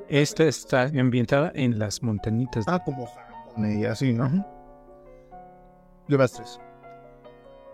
Esta 0.08 0.44
está 0.44 0.82
ambientada 0.82 1.50
en 1.54 1.78
las 1.78 2.02
montañitas. 2.02 2.64
Ah, 2.68 2.82
como 2.84 3.06
Japón 3.06 3.80
y 3.80 3.84
así, 3.84 4.12
¿no? 4.12 4.44
Llevas 6.08 6.32
tres. 6.32 6.60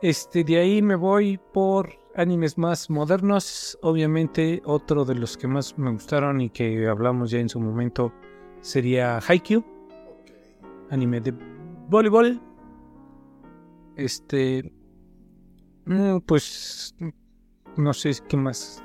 Este, 0.03 0.45
de 0.45 0.59
ahí 0.59 0.83
me 0.83 0.95
voy 0.95 1.39
por 1.53 2.00
animes 2.15 2.59
más 2.59 2.91
modernos. 2.91 3.79
Obviamente, 3.83 4.63
otro 4.65 5.05
de 5.05 5.15
los 5.15 5.37
que 5.37 5.47
más 5.47 5.77
me 5.79 5.91
gustaron 5.91 6.41
y 6.41 6.51
que 6.51 6.89
hablamos 6.89 7.31
ya 7.31 7.39
en 7.39 7.49
su 7.49 7.61
momento 7.61 8.13
sería 8.61 9.19
Haikyuu, 9.19 9.65
anime 10.91 11.21
de 11.21 11.35
voleibol. 11.89 12.41
Este, 13.97 14.73
mm, 15.87 16.19
pues, 16.27 16.95
no 17.77 17.93
sé 17.93 18.13
qué 18.29 18.37
más. 18.37 18.83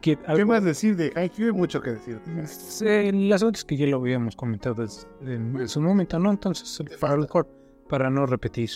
¿Qué 0.00 0.16
más 0.44 0.64
decir 0.64 0.96
de 0.96 1.12
Haikyuu? 1.14 1.52
Hay 1.52 1.52
mucho 1.52 1.80
que 1.80 1.90
decir. 1.90 2.20
Sí, 2.46 3.12
las 3.28 3.42
otras 3.42 3.64
que 3.64 3.76
ya 3.76 3.86
lo 3.86 3.98
habíamos 3.98 4.34
comentado 4.34 4.84
en, 5.22 5.68
su 5.68 5.80
momento, 5.80 6.18
¿no? 6.18 6.30
Entonces, 6.30 6.82
para, 6.98 7.24
para 7.88 8.10
no 8.10 8.26
repetir. 8.26 8.70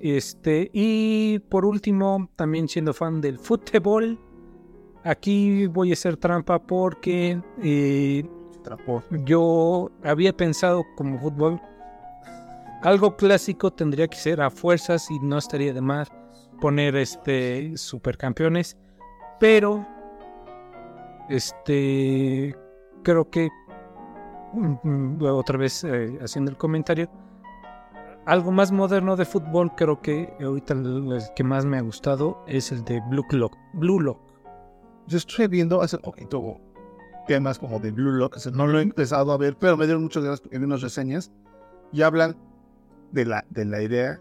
Este, 0.00 0.70
y 0.72 1.40
por 1.48 1.64
último, 1.64 2.30
también 2.36 2.68
siendo 2.68 2.94
fan 2.94 3.20
del 3.20 3.38
fútbol, 3.38 4.18
aquí 5.04 5.66
voy 5.66 5.90
a 5.90 5.94
hacer 5.94 6.16
trampa 6.16 6.60
porque 6.60 7.40
eh, 7.62 8.24
yo 9.24 9.90
había 10.04 10.32
pensado 10.32 10.84
como 10.96 11.18
fútbol, 11.18 11.60
algo 12.82 13.16
clásico 13.16 13.72
tendría 13.72 14.06
que 14.06 14.16
ser 14.16 14.40
a 14.40 14.50
fuerzas 14.50 15.10
y 15.10 15.18
no 15.20 15.38
estaría 15.38 15.72
de 15.72 15.80
más 15.80 16.08
poner 16.60 16.94
este 16.96 17.76
supercampeones, 17.76 18.76
pero 19.40 19.86
este 21.28 22.54
creo 23.02 23.28
que 23.30 23.48
mm, 24.52 24.74
mm, 24.82 25.22
otra 25.22 25.58
vez 25.58 25.82
eh, 25.84 26.18
haciendo 26.22 26.50
el 26.50 26.56
comentario, 26.56 27.10
algo 28.28 28.52
más 28.52 28.70
moderno 28.70 29.16
de 29.16 29.24
fútbol, 29.24 29.74
creo 29.74 30.02
que 30.02 30.34
ahorita 30.38 30.74
el, 30.74 31.12
el 31.12 31.22
que 31.34 31.44
más 31.44 31.64
me 31.64 31.78
ha 31.78 31.80
gustado 31.80 32.44
es 32.46 32.70
el 32.70 32.84
de 32.84 33.00
Blue 33.08 33.24
Lock. 33.30 33.56
Blue 33.72 34.00
Lock. 34.00 34.20
Yo 35.06 35.16
estoy 35.16 35.46
viendo 35.46 35.80
hace 35.80 35.96
poquito 35.96 36.60
temas 37.26 37.58
como 37.58 37.80
de 37.80 37.90
Blue 37.90 38.12
Lock, 38.12 38.36
no 38.52 38.66
lo 38.66 38.80
he 38.80 38.82
empezado 38.82 39.32
a 39.32 39.38
ver, 39.38 39.56
pero 39.56 39.78
me 39.78 39.86
dieron 39.86 40.02
muchas 40.02 40.24
ganas 40.24 40.42
porque 40.42 40.58
vi 40.58 40.64
unas 40.66 40.82
reseñas 40.82 41.32
y 41.90 42.02
hablan 42.02 42.36
de 43.12 43.24
la, 43.24 43.46
de 43.48 43.64
la 43.64 43.80
idea 43.80 44.20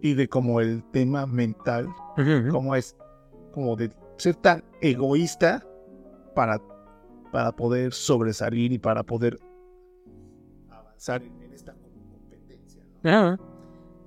y 0.00 0.14
de 0.14 0.28
como 0.28 0.60
el 0.60 0.84
tema 0.92 1.26
mental, 1.26 1.88
cómo 2.52 2.76
es 2.76 2.96
como 3.52 3.74
de 3.74 3.90
ser 4.18 4.36
tan 4.36 4.62
egoísta 4.80 5.66
para, 6.36 6.60
para 7.32 7.50
poder 7.50 7.92
sobresalir 7.92 8.72
y 8.72 8.78
para 8.78 9.02
poder 9.02 9.36
avanzar 10.70 11.22
Ah, 13.04 13.36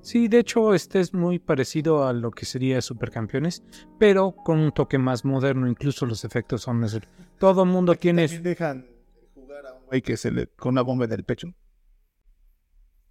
Sí, 0.01 0.27
de 0.27 0.37
hecho, 0.37 0.75
este 0.75 0.99
es 0.99 1.15
muy 1.15 1.39
parecido 1.39 2.05
a 2.07 2.13
lo 2.13 2.29
que 2.29 2.45
sería 2.45 2.79
Supercampeones, 2.79 3.63
pero 3.97 4.35
con 4.35 4.59
un 4.59 4.71
toque 4.71 4.99
más 4.99 5.25
moderno, 5.25 5.67
incluso 5.67 6.05
los 6.05 6.23
efectos 6.23 6.61
son... 6.61 6.83
ese- 6.83 7.01
Todo 7.39 7.63
el 7.63 7.69
mundo 7.69 7.95
tiene... 7.95 8.23
También 8.27 8.43
dejan 8.43 8.85
jugar 9.33 9.65
a 9.65 9.73
un 9.73 9.85
güey 9.87 10.03
que 10.03 10.15
se 10.15 10.29
le 10.29 10.45
con 10.45 10.73
una 10.73 10.83
bomba 10.83 11.05
en 11.05 11.11
el 11.13 11.23
pecho. 11.23 11.47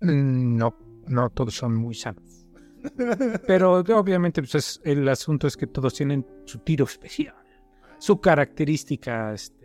Mm, 0.00 0.56
No, 0.56 0.76
no 1.08 1.30
todos 1.30 1.54
son 1.54 1.74
muy 1.74 1.94
sanos. 1.96 2.46
Pero 3.46 3.72
obviamente 3.78 4.40
pues, 4.42 4.54
es- 4.54 4.80
el 4.84 5.08
asunto 5.08 5.48
es 5.48 5.56
que 5.56 5.66
todos 5.66 5.94
tienen 5.94 6.24
su 6.44 6.58
tiro 6.60 6.84
especial, 6.84 7.34
su 7.98 8.20
característica 8.20 9.32
este, 9.34 9.63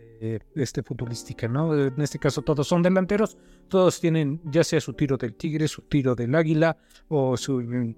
este, 0.54 0.82
futbolística, 0.82 1.48
¿no? 1.48 1.74
En 1.74 2.00
este 2.00 2.18
caso 2.18 2.42
todos 2.42 2.66
son 2.68 2.82
delanteros, 2.82 3.36
todos 3.68 4.00
tienen 4.00 4.40
ya 4.44 4.62
sea 4.64 4.80
su 4.80 4.92
tiro 4.92 5.16
del 5.16 5.34
tigre, 5.34 5.66
su 5.68 5.82
tiro 5.82 6.14
del 6.14 6.34
águila 6.34 6.76
o 7.08 7.36
su 7.36 7.60
mm, 7.60 7.94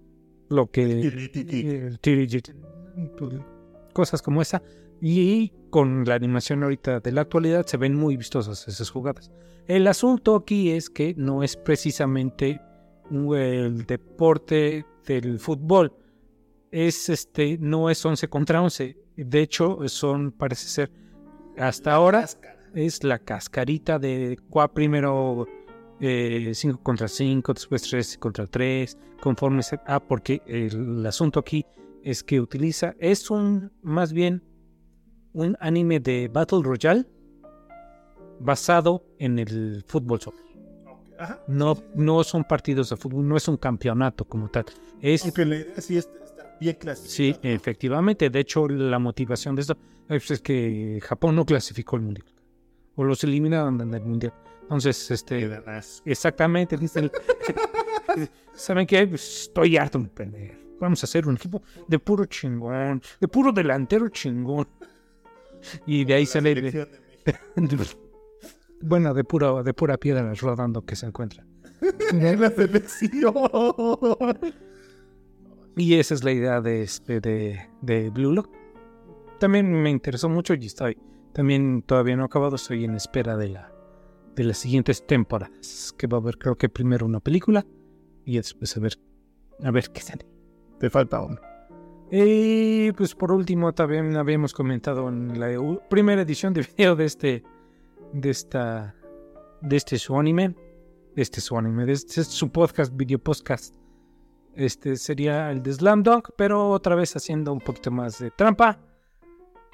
lo 0.50 0.70
que 0.70 0.82
el 0.84 2.00
tiri- 2.00 2.54
cosas 3.92 4.22
como 4.22 4.42
esa 4.42 4.62
y 5.00 5.52
con 5.70 6.04
la 6.04 6.14
animación 6.14 6.62
ahorita 6.62 7.00
de 7.00 7.12
la 7.12 7.22
actualidad 7.22 7.66
se 7.66 7.76
ven 7.76 7.94
muy 7.94 8.16
vistosas 8.16 8.66
esas 8.68 8.90
jugadas. 8.90 9.32
El 9.66 9.86
asunto 9.86 10.36
aquí 10.36 10.70
es 10.70 10.90
que 10.90 11.14
no 11.16 11.42
es 11.42 11.56
precisamente 11.56 12.60
un- 13.10 13.36
el 13.36 13.84
deporte 13.86 14.84
del 15.06 15.38
fútbol. 15.40 15.92
Es 16.70 17.08
este, 17.08 17.58
no 17.58 17.90
es 17.90 18.04
11 18.04 18.28
contra 18.28 18.62
11. 18.62 18.96
De 19.16 19.40
hecho, 19.42 19.78
son, 19.88 20.32
parece 20.32 20.68
ser, 20.68 20.90
hasta 21.58 21.92
ahora 21.92 22.26
es 22.74 23.04
la 23.04 23.18
cascarita 23.18 23.98
de 23.98 24.38
cua 24.50 24.72
primero 24.72 25.46
5 26.00 26.82
contra 26.82 27.06
5, 27.06 27.54
después 27.54 27.82
3 27.82 28.18
contra 28.18 28.46
3, 28.46 28.98
conforme 29.20 29.62
se... 29.62 29.78
Ah, 29.86 30.00
porque 30.00 30.42
el, 30.46 31.04
asunto 31.06 31.40
aquí 31.40 31.64
es 32.02 32.24
que 32.24 32.40
utiliza, 32.40 32.94
es 32.98 33.30
un, 33.30 33.70
más 33.82 34.12
bien, 34.12 34.42
un 35.32 35.56
anime 35.60 36.00
de 36.00 36.28
Battle 36.32 36.60
Royale 36.62 37.06
basado 38.40 39.04
en 39.18 39.38
el 39.38 39.84
fútbol 39.86 40.20
soccer. 40.20 40.44
Ajá. 41.18 41.40
No, 41.46 41.76
no 41.94 42.24
son 42.24 42.42
partidos 42.42 42.90
de 42.90 42.96
fútbol, 42.96 43.28
no 43.28 43.36
es 43.36 43.46
un 43.46 43.56
campeonato 43.56 44.24
como 44.24 44.48
tal. 44.48 44.64
Es, 45.00 45.22
Porque 45.22 45.44
la 45.44 45.56
idea 45.56 45.80
sí 45.80 45.98
es 45.98 46.10
bien 46.60 46.74
sí, 46.74 46.80
clasificado. 46.80 47.54
efectivamente. 47.54 48.30
De 48.30 48.40
hecho, 48.40 48.68
la 48.68 48.98
motivación 48.98 49.54
de 49.54 49.62
esto 49.62 49.76
es 50.08 50.30
es 50.30 50.40
que 50.40 51.00
Japón 51.02 51.36
no 51.36 51.44
clasificó 51.44 51.96
el 51.96 52.02
mundial. 52.02 52.26
O 52.96 53.04
los 53.04 53.24
eliminaron 53.24 53.80
en 53.80 53.94
el 53.94 54.02
mundial. 54.02 54.34
Entonces, 54.62 55.10
este, 55.10 55.50
exactamente, 56.04 56.76
dicen, 56.76 57.10
¿saben 58.54 58.86
qué? 58.86 59.06
Pues, 59.06 59.42
Estoy 59.42 59.76
harto 59.76 59.98
de 59.98 60.08
perder. 60.08 60.58
Vamos 60.80 61.02
a 61.02 61.06
hacer 61.06 61.26
un 61.26 61.36
equipo 61.36 61.62
de 61.86 61.98
puro 61.98 62.24
chingón, 62.26 63.00
de 63.20 63.28
puro 63.28 63.52
delantero 63.52 64.08
chingón. 64.08 64.66
Y 65.86 66.04
de 66.04 66.14
ahí 66.14 66.26
sale, 66.26 66.54
de 66.54 66.88
bueno, 68.80 69.14
de 69.14 69.24
pura, 69.24 69.62
de 69.62 69.74
pura 69.74 69.96
piedra 69.96 70.32
rodando 70.34 70.84
que 70.84 70.96
se 70.96 71.06
encuentra. 71.06 71.46
la 72.12 72.50
selección. 72.50 73.34
Y 75.76 75.94
esa 75.94 76.14
es 76.14 76.22
la 76.22 76.32
idea 76.32 76.60
de, 76.60 76.82
este, 76.82 77.20
de, 77.20 77.70
de 77.80 78.10
Blue 78.10 78.32
Lock. 78.32 78.50
También 79.38 79.72
me 79.72 79.90
interesó 79.90 80.28
mucho 80.28 80.54
y 80.54 80.66
estoy, 80.66 80.98
también 81.32 81.82
todavía 81.82 82.16
no 82.16 82.22
he 82.22 82.26
acabado, 82.26 82.56
estoy 82.56 82.84
en 82.84 82.94
espera 82.94 83.36
de, 83.36 83.48
la, 83.48 83.72
de 84.36 84.44
las 84.44 84.58
siguientes 84.58 85.06
temporadas. 85.06 85.94
Que 85.96 86.06
va 86.06 86.18
a 86.18 86.20
haber, 86.20 86.38
creo 86.38 86.56
que 86.56 86.68
primero 86.68 87.06
una 87.06 87.20
película 87.20 87.66
y 88.24 88.36
después 88.36 88.76
a 88.76 88.80
ver, 88.80 88.98
a 89.62 89.70
ver 89.70 89.90
qué 89.90 90.00
sale. 90.00 90.26
Te 90.78 90.90
falta 90.90 91.22
uno. 91.22 91.38
Y 92.10 92.92
pues 92.92 93.14
por 93.14 93.32
último 93.32 93.72
también 93.72 94.14
habíamos 94.16 94.52
comentado 94.52 95.08
en 95.08 95.40
la 95.40 95.48
primera 95.88 96.20
edición 96.20 96.52
de 96.52 96.60
video 96.60 96.94
de 96.94 97.06
este, 97.06 97.42
de 98.12 98.28
esta, 98.30 98.94
de 99.62 99.76
este 99.76 99.98
su 99.98 100.18
anime, 100.18 100.54
de 101.16 101.22
este 101.22 101.40
su 101.40 101.56
anime, 101.56 101.86
de 101.86 101.92
este 101.92 102.22
su 102.24 102.50
podcast, 102.50 102.94
video 102.94 103.18
podcast. 103.18 103.81
Este 104.54 104.96
sería 104.96 105.50
el 105.50 105.62
de 105.62 105.72
Slam 105.72 106.02
Dunk, 106.02 106.30
pero 106.36 106.70
otra 106.70 106.94
vez 106.94 107.16
haciendo 107.16 107.52
un 107.52 107.60
poquito 107.60 107.90
más 107.90 108.18
de 108.18 108.30
trampa. 108.30 108.78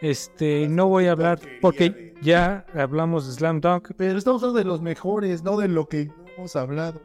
Este, 0.01 0.69
no 0.69 0.87
voy 0.89 1.07
a 1.07 1.13
hablar 1.13 1.41
porque 1.61 2.15
ya 2.23 2.65
hablamos 2.75 3.27
de 3.27 3.33
Slam 3.33 3.61
Dunk. 3.61 3.91
Pero 3.97 4.17
estamos 4.19 4.43
hablando 4.43 4.59
de 4.59 4.65
los 4.65 4.81
mejores, 4.81 5.43
no 5.43 5.57
de 5.57 5.67
lo 5.69 5.89
que 5.89 6.11
hemos 6.37 6.55
hablado. 6.55 7.01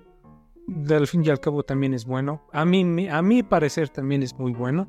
Al 0.89 1.07
fin 1.07 1.23
y 1.25 1.29
al 1.29 1.39
cabo 1.39 1.63
también 1.63 1.93
es 1.93 2.05
bueno. 2.05 2.43
A 2.51 2.63
mí, 2.65 2.83
mi- 2.85 3.09
a 3.09 3.21
mi 3.21 3.41
parecer 3.43 3.89
también 3.89 4.21
es 4.23 4.37
muy 4.37 4.53
bueno. 4.53 4.87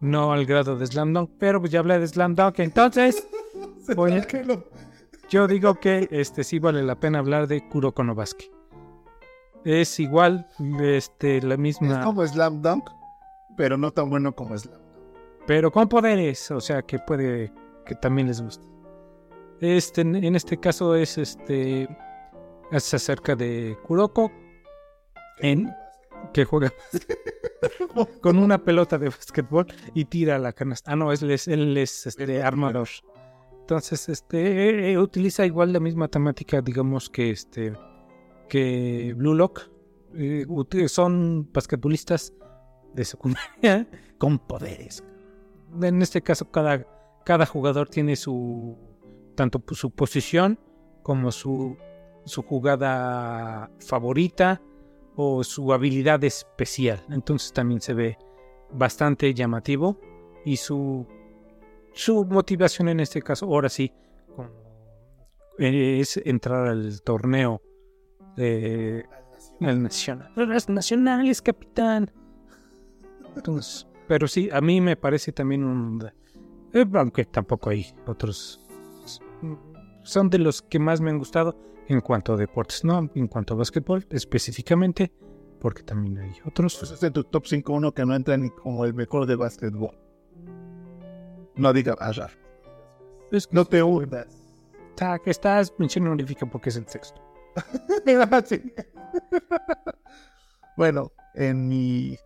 No 0.00 0.32
al 0.32 0.44
grado 0.46 0.76
de 0.76 0.86
Slam 0.86 1.12
Dunk, 1.12 1.30
pero 1.38 1.60
pues 1.60 1.72
ya 1.72 1.80
hablé 1.80 1.98
de 1.98 2.06
Slam 2.06 2.34
Dunk, 2.34 2.58
entonces 2.60 3.26
lo- 4.44 4.64
yo 5.28 5.46
digo 5.46 5.74
que 5.76 6.08
este 6.10 6.44
sí 6.44 6.58
vale 6.58 6.82
la 6.82 6.98
pena 6.98 7.18
hablar 7.18 7.46
de 7.48 7.66
Kuroko 7.68 8.02
no. 8.04 8.14
Es 9.64 10.00
igual, 10.00 10.46
este, 10.80 11.42
la 11.42 11.54
Es 11.54 11.60
misma, 11.60 12.02
como 12.02 12.26
Slam 12.26 12.62
Dunk, 12.62 12.88
pero 13.56 13.76
no 13.76 13.90
tan 13.90 14.08
bueno 14.08 14.34
como 14.34 14.56
Slam 14.56 14.74
Dunk. 14.74 14.84
pero 15.46 15.70
con 15.70 15.88
poderes, 15.88 16.50
o 16.50 16.60
sea 16.60 16.82
que 16.82 16.98
puede 16.98 17.52
que 17.84 17.94
también 17.94 18.28
les 18.28 18.40
guste. 18.40 18.66
Este, 19.60 20.00
en 20.00 20.34
este 20.34 20.58
caso 20.58 20.94
es 20.94 21.18
este, 21.18 21.86
es 22.70 22.94
acerca 22.94 23.36
de 23.36 23.76
Kuroko 23.86 24.32
en 25.40 25.70
que 26.32 26.44
juega 26.44 26.72
con 28.22 28.38
una 28.38 28.58
pelota 28.58 28.98
de 28.98 29.08
básquetbol 29.08 29.66
y 29.94 30.04
tira 30.06 30.38
la 30.38 30.52
canasta. 30.52 30.92
Ah, 30.92 30.96
no, 30.96 31.12
él 31.12 31.30
es, 31.30 31.48
él 31.48 31.76
es 31.76 32.06
este, 32.06 32.42
armador. 32.42 32.88
Entonces, 33.60 34.08
este, 34.08 34.92
eh, 34.92 34.98
utiliza 34.98 35.46
igual 35.46 35.72
la 35.72 35.80
misma 35.80 36.08
temática, 36.08 36.60
digamos, 36.60 37.08
que 37.08 37.30
este, 37.30 37.72
que 38.50 39.14
Blue 39.16 39.34
Lock. 39.34 39.70
Eh, 40.12 40.44
son 40.88 41.48
basquetbolistas 41.52 42.34
de 42.94 43.04
secundaria 43.04 43.88
con 44.18 44.38
poderes. 44.38 45.02
En 45.80 46.02
este 46.02 46.20
caso, 46.20 46.50
cada, 46.50 46.84
cada 47.24 47.46
jugador 47.46 47.88
tiene 47.88 48.16
su, 48.16 48.76
tanto 49.36 49.62
su 49.72 49.92
posición 49.92 50.58
como 51.04 51.30
su, 51.30 51.76
su 52.24 52.42
jugada 52.42 53.70
favorita 53.78 54.60
o 55.14 55.44
su 55.44 55.72
habilidad 55.72 56.22
especial. 56.24 57.00
Entonces 57.08 57.52
también 57.52 57.80
se 57.80 57.94
ve 57.94 58.18
bastante 58.72 59.32
llamativo 59.32 59.96
y 60.44 60.56
su, 60.56 61.06
su 61.92 62.24
motivación 62.24 62.88
en 62.88 62.98
este 62.98 63.22
caso, 63.22 63.46
ahora 63.46 63.68
sí, 63.68 63.92
eh, 65.60 66.00
es 66.00 66.16
entrar 66.24 66.66
al 66.66 67.00
torneo 67.02 67.62
de 68.36 69.06
el 69.60 69.82
nacional. 69.82 70.30
Las 70.36 70.68
nacionales, 70.68 71.42
capitán. 71.42 72.10
Entonces, 73.36 73.86
pero 74.08 74.26
sí, 74.26 74.48
a 74.52 74.60
mí 74.60 74.80
me 74.80 74.96
parece 74.96 75.32
también 75.32 75.64
un... 75.64 76.04
eh, 76.72 76.86
aunque 76.94 77.24
tampoco 77.24 77.70
hay 77.70 77.86
otros... 78.06 78.60
Son 80.02 80.30
de 80.30 80.38
los 80.38 80.62
que 80.62 80.78
más 80.78 81.00
me 81.00 81.10
han 81.10 81.18
gustado 81.18 81.56
en 81.88 82.00
cuanto 82.00 82.32
a 82.32 82.36
deportes, 82.36 82.84
¿no? 82.84 83.10
En 83.14 83.28
cuanto 83.28 83.54
a 83.54 83.58
básquetbol 83.58 84.06
específicamente, 84.10 85.12
porque 85.60 85.82
también 85.82 86.18
hay 86.18 86.32
otros. 86.46 86.76
Pues 86.78 86.90
es 86.92 87.00
de 87.00 87.10
tu 87.10 87.22
top 87.24 87.46
5 87.46 87.72
uno 87.72 87.92
que 87.92 88.04
no 88.06 88.14
entra 88.14 88.36
ni 88.36 88.50
como 88.50 88.84
el 88.84 88.94
mejor 88.94 89.26
de 89.26 89.36
básquetbol. 89.36 89.96
No 91.56 91.72
diga 91.72 91.94
Ashar. 92.00 92.30
Es 93.30 93.46
que 93.46 93.54
No 93.54 93.64
te 93.64 93.82
hundas. 93.82 94.26
está, 94.90 95.20
estás 95.26 95.74
honorífica 95.96 96.46
porque 96.46 96.70
es 96.70 96.76
el 96.76 96.86
sexto. 96.88 97.20
Sí. 98.46 98.72
bueno, 100.76 101.10
en 101.34 101.68
mi 101.68 102.16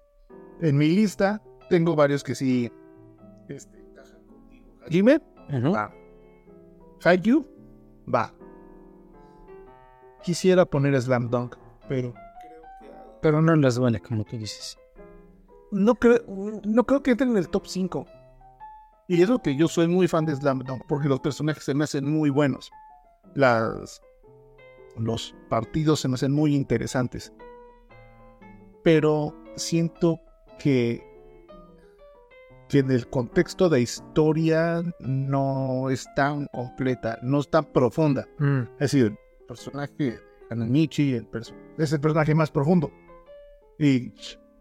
en 0.60 0.76
mi 0.76 0.88
lista 0.88 1.42
tengo 1.68 1.96
varios 1.96 2.22
que 2.22 2.34
sí 2.34 2.70
este, 3.48 3.78
encajan 3.78 4.22
contigo. 4.26 4.66
Hajime, 4.86 5.20
va. 5.72 5.92
Haikyuu, 7.02 7.44
va. 8.12 8.32
quisiera 10.22 10.64
poner 10.64 11.00
Slam 11.00 11.28
Dunk, 11.30 11.56
pero 11.88 12.14
Pero 13.20 13.40
no 13.42 13.54
las 13.56 13.76
duele, 13.76 14.00
como 14.00 14.24
tú 14.24 14.36
dices. 14.38 14.78
no 15.70 15.94
creo, 15.94 16.20
no 16.64 16.84
creo 16.84 17.02
que 17.02 17.12
entre 17.12 17.26
en 17.26 17.36
el 17.36 17.48
top 17.48 17.66
5. 17.66 18.06
Y 19.08 19.22
eso 19.22 19.38
que 19.40 19.54
yo 19.56 19.68
soy 19.68 19.86
muy 19.86 20.08
fan 20.08 20.24
de 20.24 20.34
Slam 20.34 20.60
Dunk, 20.60 20.84
porque 20.88 21.08
los 21.08 21.20
personajes 21.20 21.64
se 21.64 21.74
me 21.74 21.84
hacen 21.84 22.10
muy 22.10 22.30
buenos. 22.30 22.70
Las, 23.34 24.00
los 24.96 25.34
partidos 25.48 26.00
se 26.00 26.08
me 26.08 26.14
hacen 26.14 26.32
muy 26.32 26.54
interesantes. 26.54 27.32
Pero 28.82 29.34
siento 29.56 30.20
que, 30.58 31.02
que 32.68 32.80
en 32.80 32.90
el 32.90 33.08
contexto 33.08 33.68
de 33.68 33.80
historia 33.80 34.82
no 35.00 35.88
es 35.90 36.06
tan 36.14 36.46
completa, 36.52 37.18
no 37.22 37.40
es 37.40 37.48
tan 37.50 37.64
profunda. 37.64 38.26
Mm, 38.38 38.60
Es 38.74 38.92
decir, 38.92 39.06
el 39.40 39.46
personaje 39.46 39.94
de 39.96 40.18
Hanamichi 40.50 41.14
el 41.14 41.30
perso- 41.30 41.54
es 41.78 41.92
el 41.92 42.00
personaje 42.00 42.34
más 42.34 42.50
profundo. 42.50 42.90
Y, 43.78 44.12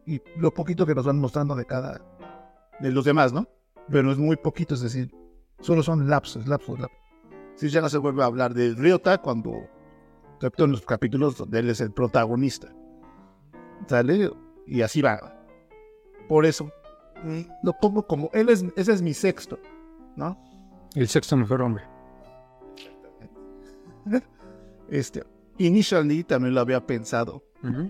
y 0.06 0.22
lo 0.38 0.54
poquito 0.54 0.86
que 0.86 0.96
nos 0.96 1.06
van 1.06 1.20
mostrando 1.20 1.56
de 1.56 1.66
cada. 1.66 2.02
de 2.80 2.92
los 2.92 3.06
demás, 3.06 3.34
¿no? 3.34 3.48
Pero 3.90 4.12
es 4.12 4.18
muy 4.18 4.38
poquito, 4.38 4.74
es 4.76 4.82
decir, 4.82 5.14
solo 5.60 5.84
son 5.84 6.10
lapsos, 6.10 6.48
lapsos, 6.48 6.80
lapsos. 6.80 6.98
Si 7.56 7.70
ya 7.70 7.82
no 7.82 7.90
se 7.90 7.98
vuelve 7.98 8.24
a 8.24 8.28
hablar 8.28 8.54
de 8.54 8.74
Ryota 8.74 9.18
cuando. 9.20 9.68
Excepto 10.36 10.66
en 10.66 10.72
los 10.72 10.82
capítulos 10.86 11.38
donde 11.38 11.60
él 11.60 11.70
es 11.70 11.82
el 11.82 11.92
protagonista. 11.92 12.74
¿Sale? 13.88 14.32
Y 14.66 14.82
así 14.82 15.02
va. 15.02 15.20
Por 16.28 16.46
eso. 16.46 16.72
mm, 17.24 17.42
Lo 17.64 17.74
pongo 17.74 18.06
como. 18.08 18.30
Él 18.34 18.50
es, 18.50 18.64
ese 18.76 18.94
es 18.94 19.02
mi 19.02 19.14
sexto, 19.14 19.60
¿no? 20.16 20.38
El 20.96 21.08
sexto 21.08 21.36
mejor 21.38 21.62
hombre. 21.62 21.84
Este. 24.90 25.24
Initially 25.58 26.24
también 26.24 26.54
lo 26.56 26.62
había 26.62 26.86
pensado. 26.86 27.44
Ujú. 27.64 27.90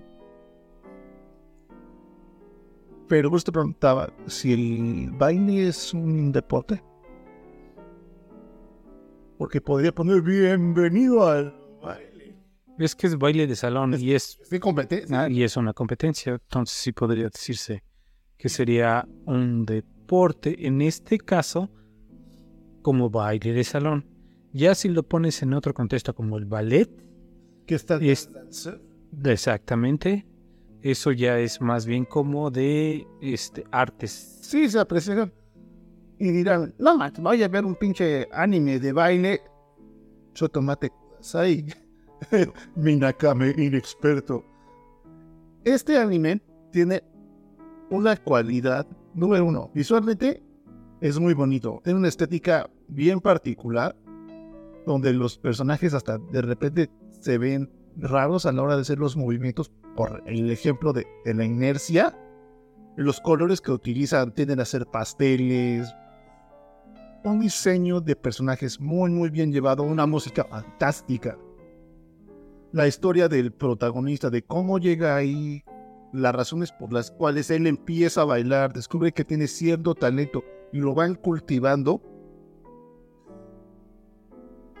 Pero 3.08 3.30
justo 3.30 3.52
preguntaba 3.52 4.10
si 4.26 4.52
el 4.52 5.10
baile 5.12 5.68
es 5.68 5.92
un 5.92 6.32
deporte. 6.32 6.82
Porque 9.38 9.60
podría 9.60 9.92
poner 9.94 10.22
bienvenido 10.22 11.26
al. 11.26 11.54
Es 12.78 12.94
que 12.96 13.06
es 13.06 13.16
baile 13.16 13.46
de 13.46 13.54
salón 13.56 13.94
y 13.98 14.12
es, 14.12 14.38
¿Es 14.42 14.50
de 14.50 14.58
competencia? 14.60 15.22
ah, 15.22 15.28
y 15.30 15.42
es 15.44 15.56
una 15.56 15.72
competencia, 15.72 16.32
entonces 16.32 16.76
sí 16.76 16.92
podría 16.92 17.24
decirse 17.28 17.84
que 18.36 18.48
sería 18.48 19.06
un 19.26 19.64
deporte, 19.64 20.66
en 20.66 20.82
este 20.82 21.18
caso, 21.18 21.70
como 22.82 23.08
baile 23.10 23.52
de 23.52 23.64
salón. 23.64 24.04
Ya 24.52 24.74
si 24.74 24.88
lo 24.88 25.02
pones 25.04 25.42
en 25.42 25.54
otro 25.54 25.72
contexto 25.72 26.14
como 26.14 26.36
el 26.36 26.44
ballet, 26.46 26.90
Que 27.66 27.76
está 27.76 27.96
Es- 27.96 28.28
exactamente, 29.24 30.26
eso 30.82 31.12
ya 31.12 31.38
es 31.38 31.60
más 31.60 31.86
bien 31.86 32.04
como 32.04 32.50
de 32.50 33.06
este, 33.22 33.64
artes. 33.70 34.38
Sí, 34.42 34.68
se 34.68 34.78
aprecian. 34.78 35.32
Y 36.18 36.30
dirán, 36.30 36.74
no, 36.78 36.98
voy 37.20 37.42
a 37.42 37.48
ver 37.48 37.64
un 37.64 37.74
pinche 37.74 38.28
anime 38.32 38.78
de 38.78 38.92
baile. 38.92 39.40
Yo 40.34 40.48
tomate 40.48 40.90
kudasai. 40.90 41.66
Minakame 42.76 43.54
inexperto. 43.56 44.44
Este 45.64 45.96
anime 45.96 46.40
tiene 46.70 47.02
una 47.90 48.16
cualidad, 48.16 48.86
número 49.14 49.44
uno, 49.44 49.70
visualmente 49.74 50.42
es 51.00 51.18
muy 51.18 51.34
bonito. 51.34 51.80
Tiene 51.84 51.98
una 51.98 52.08
estética 52.08 52.70
bien 52.88 53.20
particular, 53.20 53.96
donde 54.86 55.12
los 55.12 55.38
personajes 55.38 55.94
hasta 55.94 56.18
de 56.18 56.42
repente 56.42 56.90
se 57.20 57.38
ven 57.38 57.70
raros 57.96 58.46
a 58.46 58.52
la 58.52 58.62
hora 58.62 58.76
de 58.76 58.82
hacer 58.82 58.98
los 58.98 59.16
movimientos 59.16 59.70
por 59.96 60.22
el 60.26 60.50
ejemplo 60.50 60.92
de, 60.92 61.06
de 61.24 61.34
la 61.34 61.44
inercia. 61.44 62.18
Los 62.96 63.20
colores 63.20 63.60
que 63.60 63.72
utilizan 63.72 64.32
tienden 64.32 64.60
a 64.60 64.64
ser 64.64 64.86
pasteles. 64.86 65.94
Un 67.24 67.40
diseño 67.40 68.00
de 68.00 68.16
personajes 68.16 68.78
muy 68.80 69.10
muy 69.10 69.30
bien 69.30 69.52
llevado, 69.52 69.82
una 69.82 70.06
música 70.06 70.44
fantástica. 70.44 71.38
La 72.74 72.88
historia 72.88 73.28
del 73.28 73.52
protagonista, 73.52 74.30
de 74.30 74.42
cómo 74.42 74.80
llega 74.80 75.14
ahí, 75.14 75.62
las 76.12 76.34
razones 76.34 76.72
por 76.72 76.92
las 76.92 77.12
cuales 77.12 77.48
él 77.52 77.68
empieza 77.68 78.22
a 78.22 78.24
bailar, 78.24 78.72
descubre 78.72 79.12
que 79.12 79.24
tiene 79.24 79.46
cierto 79.46 79.94
talento 79.94 80.42
y 80.72 80.78
lo 80.78 80.92
van 80.92 81.14
cultivando. 81.14 82.02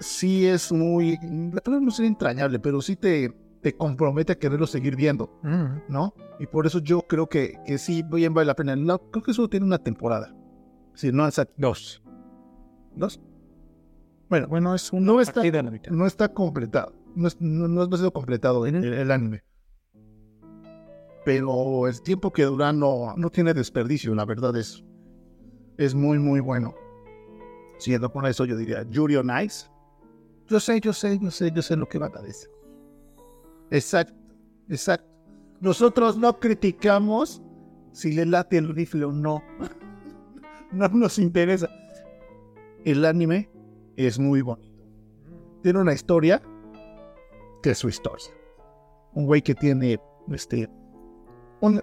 Sí 0.00 0.44
es 0.44 0.72
muy, 0.72 1.20
la 1.52 1.60
palabra 1.60 1.84
no 1.84 1.92
sería 1.92 2.08
entrañable, 2.08 2.58
pero 2.58 2.82
sí 2.82 2.96
te, 2.96 3.32
te 3.62 3.76
compromete 3.76 4.32
a 4.32 4.38
quererlo 4.40 4.66
seguir 4.66 4.96
viendo. 4.96 5.30
Mm, 5.44 5.92
¿no? 5.92 6.14
Y 6.40 6.48
por 6.48 6.66
eso 6.66 6.80
yo 6.80 7.02
creo 7.02 7.28
que, 7.28 7.60
que 7.64 7.78
sí 7.78 8.02
bien 8.02 8.34
vale 8.34 8.46
la 8.48 8.56
pena. 8.56 8.74
No, 8.74 8.98
creo 8.98 9.22
que 9.22 9.32
solo 9.32 9.48
tiene 9.48 9.66
una 9.66 9.78
temporada. 9.78 10.34
Si 10.94 11.12
no, 11.12 11.22
hasta 11.22 11.46
Dos. 11.56 12.02
dos. 12.96 13.20
Bueno, 14.28 14.48
Bueno, 14.48 14.74
es 14.74 14.92
una 14.92 15.12
no 15.12 15.20
está, 15.20 15.42
no 15.92 16.06
está 16.06 16.28
completado. 16.34 17.03
No, 17.14 17.28
es- 17.28 17.40
no, 17.40 17.68
no 17.68 17.82
ha 17.82 18.10
completado 18.10 18.66
el, 18.66 19.10
anime. 19.10 19.42
Pero 21.24 21.86
el 21.86 22.02
tiempo 22.02 22.32
que 22.32 22.44
dura 22.44 22.72
no, 22.72 23.14
no 23.16 23.30
tiene 23.30 23.54
desperdicio, 23.54 24.14
la 24.14 24.24
verdad 24.24 24.56
es, 24.56 24.84
es 25.78 25.94
muy, 25.94 26.18
muy 26.18 26.40
bueno. 26.40 26.74
Siendo 27.78 28.10
con 28.12 28.26
eso, 28.26 28.44
yo 28.44 28.56
diría 28.56 28.82
Yuri 28.88 29.16
on 29.16 29.30
Ice. 29.44 29.66
Yo 30.48 30.60
sé, 30.60 30.80
yo 30.80 30.92
sé, 30.92 31.18
yo 31.18 31.30
sé, 31.30 31.50
yo 31.54 31.62
sé 31.62 31.76
lo 31.76 31.88
que 31.88 31.98
van 31.98 32.16
a 32.16 32.20
decir. 32.20 32.50
Exacto, 33.70 34.14
exacto. 34.68 35.08
Nosotros 35.60 36.18
no 36.18 36.38
criticamos 36.38 37.42
si 37.92 38.12
le 38.12 38.26
late 38.26 38.58
el 38.58 38.74
rifle 38.74 39.04
o 39.04 39.12
no. 39.12 39.42
no 40.72 40.88
nos 40.88 41.18
interesa. 41.18 41.70
El 42.84 43.04
anime 43.04 43.48
es 43.96 44.18
muy 44.18 44.42
bonito. 44.42 44.68
Tiene 45.62 45.80
una 45.80 45.94
historia 45.94 46.42
que 47.64 47.74
su 47.74 47.88
historia. 47.88 48.26
Un 49.14 49.24
güey 49.24 49.40
que 49.40 49.54
tiene 49.54 49.98
este 50.30 50.68
un, 51.60 51.80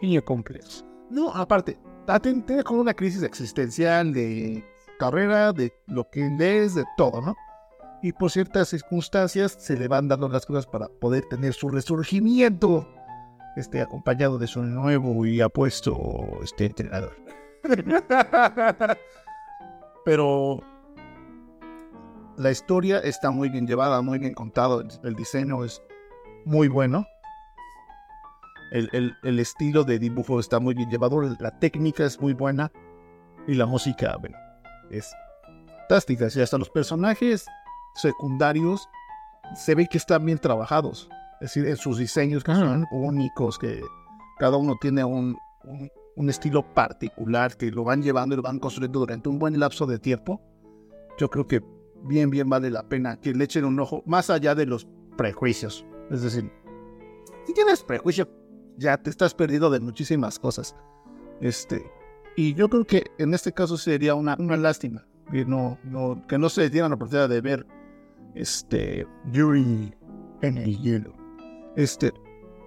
Niño 0.00 0.24
complejo. 0.24 0.68
no, 1.10 1.30
aparte, 1.34 1.78
tiene 2.22 2.64
como 2.64 2.80
una 2.80 2.94
crisis 2.94 3.22
existencial 3.22 4.14
de 4.14 4.64
carrera, 4.98 5.52
de 5.52 5.70
lo 5.86 6.08
que 6.10 6.26
es, 6.40 6.74
de 6.74 6.84
todo, 6.96 7.20
¿no? 7.20 7.36
Y 8.02 8.12
por 8.12 8.30
ciertas 8.30 8.68
circunstancias 8.68 9.56
se 9.58 9.76
le 9.76 9.86
van 9.86 10.08
dando 10.08 10.28
las 10.28 10.46
cosas 10.46 10.66
para 10.66 10.88
poder 10.88 11.24
tener 11.28 11.52
su 11.52 11.68
resurgimiento, 11.68 12.88
este, 13.56 13.82
acompañado 13.82 14.38
de 14.38 14.46
su 14.46 14.62
nuevo 14.62 15.26
y 15.26 15.42
apuesto 15.42 16.38
este, 16.42 16.66
entrenador. 16.66 17.16
Pero 20.04 20.60
la 22.36 22.50
historia 22.50 22.98
está 22.98 23.30
muy 23.30 23.48
bien 23.48 23.66
llevada, 23.66 24.00
muy 24.02 24.18
bien 24.18 24.34
contado, 24.34 24.80
el- 24.80 24.88
el 25.04 25.14
diseño 25.14 25.64
es 25.64 25.82
muy 26.44 26.68
bueno. 26.68 27.06
El, 28.72 28.88
el- 28.92 29.16
el 29.22 29.38
estilo 29.38 29.84
de 29.84 29.98
dibujo 29.98 30.40
está 30.40 30.58
muy 30.58 30.74
bien 30.74 30.90
llevado, 30.90 31.20
la 31.22 31.58
técnica 31.58 32.04
es 32.04 32.20
muy 32.20 32.32
buena 32.32 32.72
y 33.46 33.54
la 33.54 33.66
música, 33.66 34.16
bueno, 34.18 34.36
es 34.90 35.12
fantástica. 35.78 36.26
Y 36.34 36.40
hasta 36.40 36.58
los 36.58 36.70
personajes 36.70 37.46
secundarios 37.94 38.88
se 39.54 39.74
ve 39.74 39.86
que 39.86 39.98
están 39.98 40.24
bien 40.26 40.38
trabajados. 40.38 41.08
Es 41.40 41.52
decir, 41.54 41.66
en 41.68 41.76
sus 41.76 41.98
diseños 41.98 42.42
que 42.42 42.52
son 42.54 42.86
únicos, 42.90 43.58
que 43.58 43.80
cada 44.38 44.56
uno 44.56 44.74
tiene 44.80 45.04
un, 45.04 45.36
un- 45.64 45.90
un 46.16 46.30
estilo 46.30 46.62
particular, 46.74 47.56
que 47.56 47.70
lo 47.70 47.84
van 47.84 48.02
llevando 48.02 48.34
y 48.34 48.36
lo 48.36 48.42
van 48.42 48.58
construyendo 48.60 49.00
durante 49.00 49.28
un 49.28 49.38
buen 49.38 49.58
lapso 49.58 49.84
de 49.84 49.98
tiempo. 49.98 50.40
Yo 51.18 51.28
creo 51.28 51.46
que 51.46 51.60
bien, 52.04 52.30
bien 52.30 52.48
vale 52.48 52.70
la 52.70 52.88
pena 52.88 53.20
que 53.20 53.34
le 53.34 53.44
echen 53.44 53.64
un 53.64 53.78
ojo, 53.80 54.02
más 54.06 54.30
allá 54.30 54.54
de 54.54 54.66
los 54.66 54.86
prejuicios. 55.16 55.84
Es 56.10 56.22
decir, 56.22 56.50
si 57.46 57.54
tienes 57.54 57.82
prejuicio, 57.82 58.28
ya 58.76 58.96
te 58.96 59.10
estás 59.10 59.34
perdido 59.34 59.70
de 59.70 59.80
muchísimas 59.80 60.38
cosas. 60.38 60.76
Este, 61.40 61.84
y 62.36 62.54
yo 62.54 62.68
creo 62.68 62.84
que 62.84 63.04
en 63.18 63.34
este 63.34 63.52
caso 63.52 63.76
sería 63.76 64.14
una, 64.14 64.36
una 64.38 64.56
lástima 64.56 65.06
que 65.30 65.44
no, 65.44 65.78
que 66.28 66.38
no 66.38 66.48
se 66.48 66.70
dieran 66.70 66.90
la 66.90 66.96
oportunidad 66.96 67.28
de 67.28 67.40
ver 67.40 67.66
este 68.34 69.06
Yuri 69.32 69.94
en 70.42 70.58
el 70.58 70.78
hielo. 70.78 71.12
Este, 71.76 72.12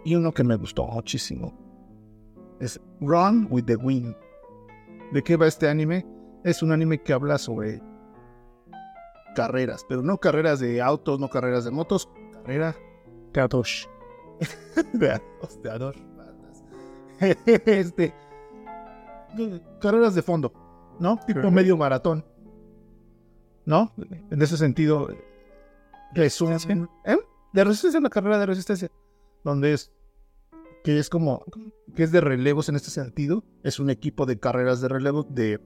y 0.05 0.15
uno 0.15 0.33
que 0.33 0.43
me 0.43 0.55
gustó 0.55 0.85
muchísimo 0.87 1.53
es 2.59 2.79
Run 3.01 3.47
with 3.49 3.65
the 3.65 3.75
Wind. 3.75 4.15
¿De 5.11 5.23
qué 5.23 5.37
va 5.37 5.47
este 5.47 5.69
anime? 5.69 6.05
Es 6.43 6.63
un 6.63 6.71
anime 6.71 7.01
que 7.01 7.13
habla 7.13 7.37
sobre 7.37 7.81
carreras, 9.37 9.85
pero 9.87 10.01
no 10.01 10.17
carreras 10.17 10.59
de 10.59 10.81
autos, 10.81 11.19
no 11.19 11.29
carreras 11.29 11.63
de 11.63 11.69
motos, 11.69 12.09
carrera 12.33 12.75
de 13.31 13.39
a 13.39 13.47
dos, 13.47 13.87
de 14.93 15.11
a 15.11 15.77
dos 15.77 15.95
patas. 16.17 16.63
este, 17.45 18.15
carreras 19.79 20.15
de 20.15 20.23
fondo, 20.23 20.51
¿no? 20.99 21.19
Tipo 21.27 21.51
medio 21.51 21.77
maratón, 21.77 22.25
¿no? 23.63 23.93
En 24.31 24.41
ese 24.41 24.57
sentido, 24.57 25.07
es 26.15 26.41
un... 26.41 26.89
¿eh? 27.05 27.17
De 27.53 27.63
resistencia, 27.63 27.99
una 27.99 28.09
carrera 28.09 28.39
de 28.39 28.47
resistencia. 28.47 28.89
Donde 29.43 29.73
es... 29.73 29.91
Que 30.83 30.97
es 30.97 31.09
como... 31.09 31.45
Que 31.95 32.03
es 32.03 32.11
de 32.11 32.21
relevos 32.21 32.69
en 32.69 32.75
este 32.75 32.89
sentido. 32.89 33.43
Es 33.63 33.79
un 33.79 33.91
equipo 33.91 34.25
de 34.25 34.39
carreras 34.39 34.81
de 34.81 34.87
relevo 34.87 35.23
de, 35.23 35.59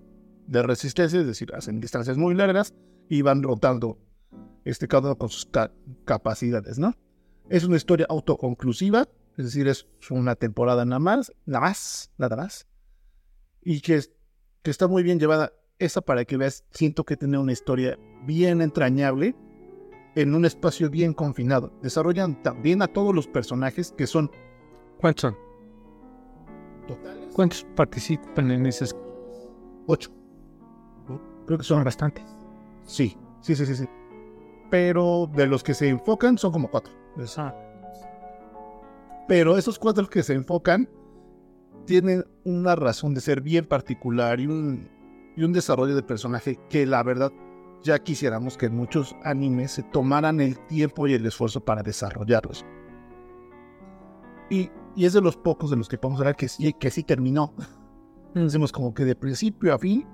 de 0.47 0.62
resistencia. 0.62 1.21
Es 1.21 1.27
decir, 1.27 1.53
hacen 1.53 1.79
distancias 1.79 2.17
muy 2.17 2.34
largas 2.36 2.73
y 3.12 3.24
van 3.24 3.43
rotando 3.43 4.00
este 4.63 4.88
cada 4.88 5.10
uno 5.10 5.17
con 5.17 5.28
sus 5.28 5.45
capacidades, 6.06 6.80
¿no? 6.80 6.95
Es 7.50 7.65
una 7.65 7.76
historia 7.76 8.06
autoconclusiva, 8.10 9.10
es 9.36 9.43
decir, 9.43 9.67
es 9.67 9.86
una 10.10 10.36
temporada 10.36 10.86
nada 10.86 11.00
más, 11.00 11.34
nada 11.45 11.65
más, 11.65 12.10
nada 12.17 12.38
más. 12.38 12.67
Y 13.62 13.82
que, 13.82 14.00
que 14.63 14.71
está 14.71 14.88
muy 14.88 15.04
bien 15.04 15.19
llevada. 15.19 15.52
Esa 15.78 16.00
para 16.00 16.24
que 16.24 16.38
veas, 16.38 16.63
siento 16.71 17.04
que 17.04 17.17
tiene 17.17 17.38
una 17.38 17.52
historia 17.52 18.00
bien 18.26 18.62
entrañable 18.62 19.36
en 20.15 20.34
un 20.34 20.45
espacio 20.45 20.89
bien 20.89 21.13
confinado. 21.13 21.74
Desarrollan 21.82 22.41
también 22.41 22.82
a 22.82 22.88
todos 22.88 23.13
los 23.13 23.28
personajes 23.28 23.93
que 23.97 24.08
son... 24.08 24.32
¿Cuántos 25.02 25.21
son? 25.24 25.38
¿Totales? 26.88 27.28
¿Cuántos 27.34 27.65
participan 27.76 28.52
en 28.52 28.67
esas? 28.67 28.95
Ocho. 29.88 30.12
Creo 31.45 31.58
que 31.58 31.65
son 31.65 31.84
bastantes. 31.84 32.40
Sí, 32.91 33.17
sí, 33.39 33.56
sí, 33.56 33.65
sí, 33.65 33.75
sí. 33.75 33.86
Pero 34.69 35.30
de 35.34 35.47
los 35.47 35.63
que 35.63 35.73
se 35.73 35.88
enfocan 35.88 36.38
son 36.38 36.51
como 36.51 36.69
cuatro. 36.69 36.93
Ah. 37.38 37.56
Pero 39.30 39.58
esos 39.58 39.80
cuatro 39.80 40.10
que 40.10 40.23
se 40.23 40.34
enfocan 40.34 40.89
tienen 41.86 42.25
una 42.43 42.75
razón 42.75 43.13
de 43.13 43.21
ser 43.21 43.39
bien 43.39 43.65
particular 43.65 44.41
y 44.41 44.47
un, 44.47 44.89
y 45.38 45.43
un 45.43 45.54
desarrollo 45.54 45.95
de 45.95 46.04
personaje 46.04 46.60
que 46.69 46.86
la 46.86 47.01
verdad 47.01 47.32
ya 47.82 47.97
quisiéramos 47.97 48.58
que 48.58 48.69
muchos 48.69 49.15
animes 49.23 49.71
se 49.71 49.84
tomaran 49.84 50.41
el 50.41 50.60
tiempo 50.67 51.08
y 51.08 51.13
el 51.13 51.25
esfuerzo 51.25 51.63
para 51.63 51.84
desarrollarlos. 51.84 52.65
Y, 54.49 54.69
y 54.97 55.06
es 55.06 55.13
de 55.13 55.21
los 55.21 55.38
pocos 55.38 55.69
de 55.69 55.77
los 55.77 55.88
que 55.88 55.97
podemos 55.97 56.19
hablar 56.19 56.36
que 56.36 56.49
sí, 56.49 56.73
que 56.73 56.91
sí 56.91 57.04
terminó. 57.04 57.54
Mm. 58.34 58.43
Decimos 58.43 58.73
como 58.73 58.93
que 58.93 59.06
de 59.06 59.15
principio 59.15 59.73
a 59.73 59.80
fin, 59.80 60.06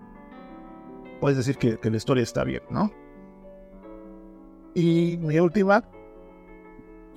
puedes 1.19 1.37
decir 1.37 1.57
que, 1.57 1.77
la 1.89 1.97
historia 1.97 2.23
está 2.23 2.43
bien, 2.43 2.61
¿no? 2.69 2.91
Y 4.73 5.17
mi 5.17 5.39
última, 5.39 5.83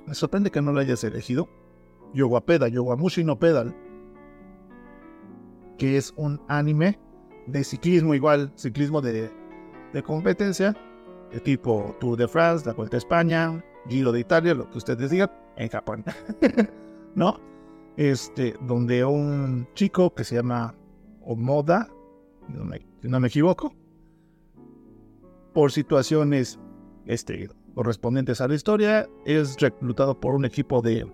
me 0.07 0.15
sorprende 0.15 0.51
que 0.51 0.61
no 0.61 0.73
la 0.73 0.81
hayas 0.81 1.03
elegido, 1.03 1.47
Yowapeda, 2.13 2.67
Yowamushi 2.67 3.23
no 3.23 3.39
Pedal, 3.39 3.75
que 5.77 5.97
es 5.97 6.13
un 6.15 6.41
anime 6.47 6.99
de 7.47 7.63
ciclismo 7.63 8.13
igual, 8.13 8.51
ciclismo 8.55 9.01
de, 9.01 9.31
de 9.93 10.03
competencia, 10.03 10.75
de 11.31 11.39
tipo 11.39 11.95
Tour 11.99 12.17
de 12.17 12.27
France, 12.27 12.65
la 12.65 12.73
Vuelta 12.73 12.97
a 12.97 12.99
España, 12.99 13.63
Giro 13.87 14.11
de 14.11 14.19
Italia, 14.19 14.53
lo 14.53 14.69
que 14.69 14.77
ustedes 14.77 15.09
digan, 15.09 15.31
en 15.55 15.69
Japón. 15.69 16.03
¿No? 17.15 17.39
Este, 17.97 18.55
donde 18.61 19.03
un 19.05 19.67
chico 19.73 20.13
que 20.13 20.23
se 20.23 20.35
llama 20.35 20.75
Omoda, 21.21 21.89
no 22.47 22.65
me, 22.65 22.85
no 23.03 23.19
me 23.19 23.27
equivoco, 23.27 23.73
por 25.53 25.71
situaciones 25.71 26.59
este, 27.05 27.49
correspondientes 27.75 28.41
a 28.41 28.47
la 28.47 28.55
historia, 28.55 29.07
es 29.25 29.57
reclutado 29.59 30.19
por 30.19 30.35
un 30.35 30.45
equipo 30.45 30.81
de, 30.81 31.05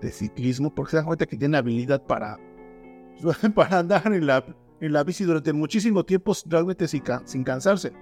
de 0.00 0.10
ciclismo, 0.10 0.74
porque 0.74 0.92
se 0.92 0.96
dan 0.98 1.06
cuenta 1.06 1.26
que 1.26 1.36
tiene 1.36 1.56
habilidad 1.56 2.02
para, 2.02 2.38
para 3.54 3.78
andar 3.80 4.06
en 4.06 4.26
la, 4.26 4.44
en 4.80 4.92
la 4.92 5.04
bici 5.04 5.24
durante 5.24 5.52
muchísimo 5.52 6.04
tiempo 6.04 6.32
realmente 6.46 6.88
sin, 6.88 7.02
sin 7.24 7.44
cansarse. 7.44 7.92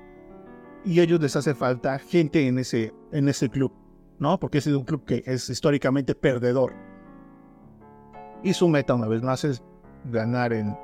Y 0.84 1.00
a 1.00 1.02
ellos 1.02 1.20
les 1.20 1.34
hace 1.34 1.54
falta 1.54 1.98
gente 1.98 2.46
en 2.46 2.58
ese, 2.58 2.94
en 3.10 3.28
ese 3.28 3.48
club, 3.48 3.72
¿no? 4.18 4.38
Porque 4.38 4.58
es 4.58 4.66
un 4.68 4.84
club 4.84 5.04
que 5.04 5.22
es 5.26 5.48
históricamente 5.50 6.14
perdedor. 6.14 6.74
Y 8.44 8.52
su 8.52 8.68
meta, 8.68 8.94
una 8.94 9.08
vez 9.08 9.22
más, 9.22 9.44
es 9.44 9.64
ganar 10.04 10.52
en 10.52 10.76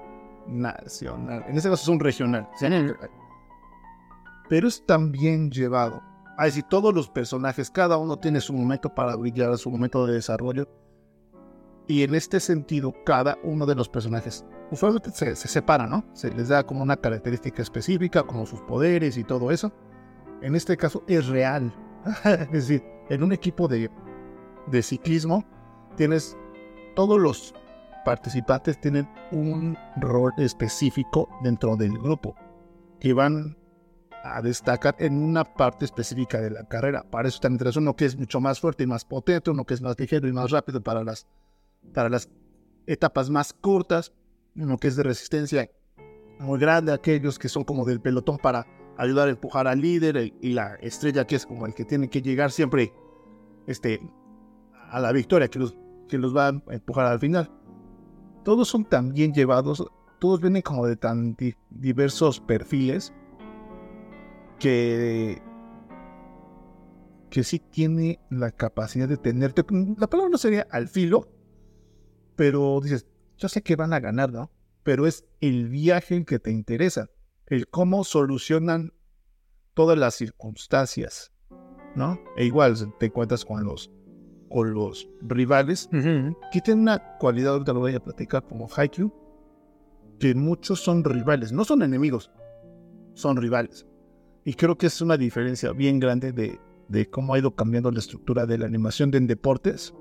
nacional. 0.48 1.44
En 1.46 1.56
este 1.56 1.70
caso 1.70 1.82
es 1.82 1.88
un 1.88 2.00
regional. 2.00 2.48
Pero 4.52 4.68
es 4.68 4.84
tan 4.84 5.12
bien 5.12 5.50
llevado 5.50 6.02
es 6.38 6.44
decir, 6.44 6.64
todos 6.68 6.92
los 6.92 7.08
personajes, 7.08 7.70
cada 7.70 7.96
uno 7.96 8.18
tiene 8.18 8.38
su 8.42 8.52
momento 8.52 8.94
para 8.94 9.16
brillar, 9.16 9.56
su 9.56 9.70
momento 9.70 10.06
de 10.06 10.12
desarrollo. 10.12 10.68
Y 11.86 12.02
en 12.02 12.14
este 12.14 12.38
sentido, 12.38 12.94
cada 13.06 13.38
uno 13.42 13.64
de 13.64 13.74
los 13.74 13.88
personajes 13.88 14.44
usualmente 14.70 15.10
se, 15.10 15.34
separa, 15.36 15.86
¿no? 15.86 16.04
Se 16.12 16.30
les 16.34 16.48
da 16.48 16.66
como 16.66 16.82
una 16.82 16.98
característica 16.98 17.62
específica, 17.62 18.24
como 18.24 18.44
sus 18.44 18.60
poderes 18.60 19.16
y 19.16 19.24
todo 19.24 19.50
eso. 19.50 19.72
En 20.42 20.54
este 20.54 20.76
caso 20.76 21.02
es 21.06 21.28
real. 21.28 21.72
es 22.24 22.50
decir, 22.52 22.84
en 23.08 23.22
un 23.22 23.32
equipo 23.32 23.68
de, 23.68 23.90
de 24.66 24.82
ciclismo 24.82 25.46
tienes 25.96 26.36
todos 26.94 27.18
los 27.18 27.54
participantes 28.04 28.78
tienen 28.78 29.08
un 29.30 29.78
rol 29.96 30.34
específico 30.36 31.26
dentro 31.42 31.74
del 31.74 31.96
grupo 31.98 32.34
que 33.00 33.14
van 33.14 33.56
a 34.22 34.40
destacar 34.40 34.94
en 34.98 35.22
una 35.22 35.44
parte 35.44 35.84
específica 35.84 36.40
de 36.40 36.50
la 36.50 36.64
carrera. 36.64 37.02
Para 37.02 37.28
eso 37.28 37.36
están 37.36 37.52
entre 37.52 37.70
uno 37.76 37.96
que 37.96 38.04
es 38.04 38.16
mucho 38.16 38.40
más 38.40 38.60
fuerte 38.60 38.84
y 38.84 38.86
más 38.86 39.04
potente, 39.04 39.50
uno 39.50 39.64
que 39.64 39.74
es 39.74 39.82
más 39.82 39.98
ligero 39.98 40.28
y 40.28 40.32
más 40.32 40.50
rápido 40.50 40.80
para 40.80 41.02
las, 41.02 41.26
para 41.92 42.08
las 42.08 42.28
etapas 42.86 43.30
más 43.30 43.52
cortas, 43.52 44.12
uno 44.56 44.78
que 44.78 44.88
es 44.88 44.96
de 44.96 45.02
resistencia 45.02 45.70
muy 46.38 46.58
grande, 46.58 46.92
aquellos 46.92 47.38
que 47.38 47.48
son 47.48 47.64
como 47.64 47.84
del 47.84 48.00
pelotón 48.00 48.38
para 48.38 48.66
ayudar 48.96 49.28
a 49.28 49.30
empujar 49.32 49.66
al 49.66 49.80
líder 49.80 50.32
y 50.40 50.52
la 50.52 50.74
estrella 50.76 51.26
que 51.26 51.36
es 51.36 51.46
como 51.46 51.66
el 51.66 51.74
que 51.74 51.84
tiene 51.84 52.08
que 52.08 52.22
llegar 52.22 52.50
siempre 52.50 52.92
este, 53.66 54.00
a 54.90 55.00
la 55.00 55.12
victoria, 55.12 55.48
que 55.48 55.58
los, 55.58 55.76
que 56.08 56.18
los 56.18 56.36
va 56.36 56.48
a 56.48 56.62
empujar 56.70 57.06
al 57.06 57.18
final. 57.18 57.50
Todos 58.44 58.68
son 58.68 58.84
tan 58.84 59.12
bien 59.12 59.32
llevados, 59.32 59.84
todos 60.20 60.40
vienen 60.40 60.62
como 60.62 60.86
de 60.86 60.96
tan 60.96 61.36
diversos 61.70 62.40
perfiles 62.40 63.12
que, 64.62 65.42
que 67.30 67.42
sí 67.42 67.58
tiene 67.58 68.20
la 68.30 68.52
capacidad 68.52 69.08
de 69.08 69.16
tenerte, 69.16 69.64
la 69.98 70.06
palabra 70.06 70.30
no 70.30 70.38
sería 70.38 70.68
al 70.70 70.86
filo, 70.86 71.28
pero 72.36 72.80
dices, 72.80 73.04
yo 73.36 73.48
sé 73.48 73.62
que 73.62 73.74
van 73.74 73.92
a 73.92 73.98
ganar, 73.98 74.32
¿no? 74.32 74.52
Pero 74.84 75.08
es 75.08 75.24
el 75.40 75.68
viaje 75.68 76.16
el 76.16 76.24
que 76.24 76.38
te 76.38 76.52
interesa, 76.52 77.10
el 77.46 77.66
cómo 77.66 78.04
solucionan 78.04 78.92
todas 79.74 79.98
las 79.98 80.14
circunstancias, 80.14 81.32
¿no? 81.96 82.20
E 82.36 82.44
igual 82.44 82.76
te 83.00 83.06
encuentras 83.06 83.44
con 83.44 83.64
los, 83.64 83.90
con 84.48 84.74
los 84.74 85.08
rivales, 85.22 85.88
que 85.90 86.60
tienen 86.60 86.82
una 86.82 87.18
cualidad, 87.18 87.54
ahorita 87.54 87.72
lo 87.72 87.80
voy 87.80 87.96
a 87.96 88.04
platicar 88.04 88.46
como 88.46 88.68
Haikyuu, 88.72 89.12
que 90.20 90.36
muchos 90.36 90.78
son 90.78 91.02
rivales, 91.02 91.50
no 91.50 91.64
son 91.64 91.82
enemigos, 91.82 92.30
son 93.14 93.36
rivales. 93.36 93.88
Y 94.44 94.54
creo 94.54 94.76
que 94.76 94.86
es 94.86 95.00
una 95.00 95.16
diferencia 95.16 95.72
bien 95.72 96.00
grande 96.00 96.32
de, 96.32 96.58
de 96.88 97.08
cómo 97.08 97.34
ha 97.34 97.38
ido 97.38 97.54
cambiando 97.54 97.90
la 97.90 98.00
estructura 98.00 98.46
de 98.46 98.58
la 98.58 98.66
animación 98.66 99.10
de 99.10 99.18
en 99.18 99.26
deportes 99.26 99.94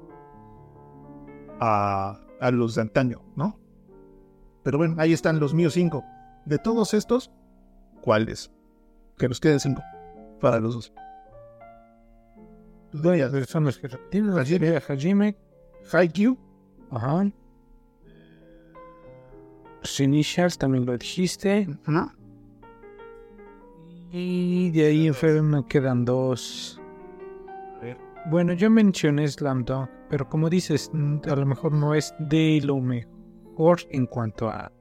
a, 1.60 2.20
a 2.40 2.52
los 2.52 2.76
de 2.76 2.82
antaño, 2.82 3.22
¿no? 3.36 3.60
Pero 4.64 4.78
bueno, 4.78 4.96
ahí 4.98 5.14
están 5.14 5.40
los 5.40 5.54
míos 5.54 5.74
cinco. 5.74 6.04
De 6.46 6.58
todos 6.58 6.94
estos, 6.94 7.32
¿cuáles? 8.02 8.52
Que 9.18 9.28
nos 9.28 9.40
queden 9.40 9.60
cinco 9.60 9.82
para 10.40 10.60
los 10.60 10.74
dos. 10.74 10.94
No, 12.94 13.16
ya 13.16 13.30
son 13.46 13.66
los 13.66 13.78
que 13.78 13.88
repetimos. 13.88 14.38
Hajime, 14.38 14.78
Hajime, 14.78 15.38
Haikyuu. 15.92 16.38
Ajá. 16.90 17.32
Initials 20.00 20.58
también 20.58 20.86
lo 20.86 20.98
dijiste. 20.98 21.68
Ajá. 21.86 22.16
Y 24.12 24.72
de 24.72 24.88
ahí 24.88 25.08
en 25.08 25.50
me 25.50 25.66
quedan 25.66 26.04
dos. 26.04 26.82
Bueno, 28.30 28.54
yo 28.54 28.70
mencioné 28.70 29.28
Slam 29.28 29.64
Dunk, 29.66 29.90
pero 30.10 30.30
como 30.30 30.50
dices, 30.50 30.92
a 31.28 31.36
lo 31.36 31.46
mejor 31.46 31.72
no 31.72 31.96
es 31.96 32.14
de 32.20 32.62
lo 32.64 32.80
mejor 32.80 33.80
en 33.90 34.06
cuanto 34.06 34.50
a. 34.50 34.72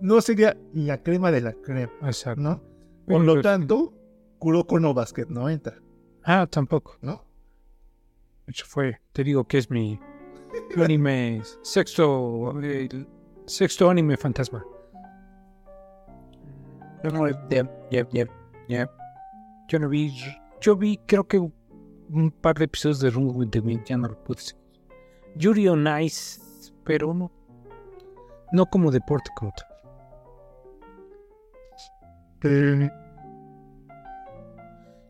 no 0.00 0.20
sería 0.20 0.56
la 0.72 1.02
crema 1.02 1.30
de 1.30 1.40
la 1.40 1.52
crema. 1.52 1.92
Exacto. 2.02 2.40
¿no? 2.40 2.62
Por 3.06 3.22
lo 3.22 3.40
tanto, 3.42 3.92
Kuroko 4.38 4.78
no 4.78 4.94
Basket 4.94 5.26
no 5.28 5.48
entra. 5.48 5.78
Ah, 6.22 6.46
tampoco. 6.48 6.96
¿No? 7.02 7.24
Eso 8.46 8.64
fue, 8.66 9.00
te 9.12 9.24
digo 9.24 9.44
que 9.44 9.58
es 9.58 9.70
mi 9.70 9.98
anime 10.76 11.42
sexto, 11.62 12.54
sexto 13.46 13.90
anime 13.90 14.16
fantasma. 14.16 14.64
Yo 17.02 17.10
no, 19.78 19.88
vi, 19.88 20.12
yo 20.60 20.76
vi 20.76 20.98
creo 21.06 21.26
que 21.26 21.38
un 21.38 22.30
par 22.42 22.58
de 22.58 22.64
episodios 22.64 23.00
de 23.00 23.10
Room 23.10 23.36
with 23.36 23.50
the 23.50 23.60
Wind, 23.60 23.84
ya 23.84 23.96
no 23.96 24.08
lo 24.08 24.24
pude 24.24 24.40
seguir. 24.40 24.60
Yuri 25.36 25.68
on 25.68 25.86
Ice, 26.02 26.40
pero 26.84 27.14
no, 27.14 27.30
no 28.52 28.66
como 28.66 28.90
deporte 28.90 29.30
como 29.36 29.52
tal. 29.52 29.66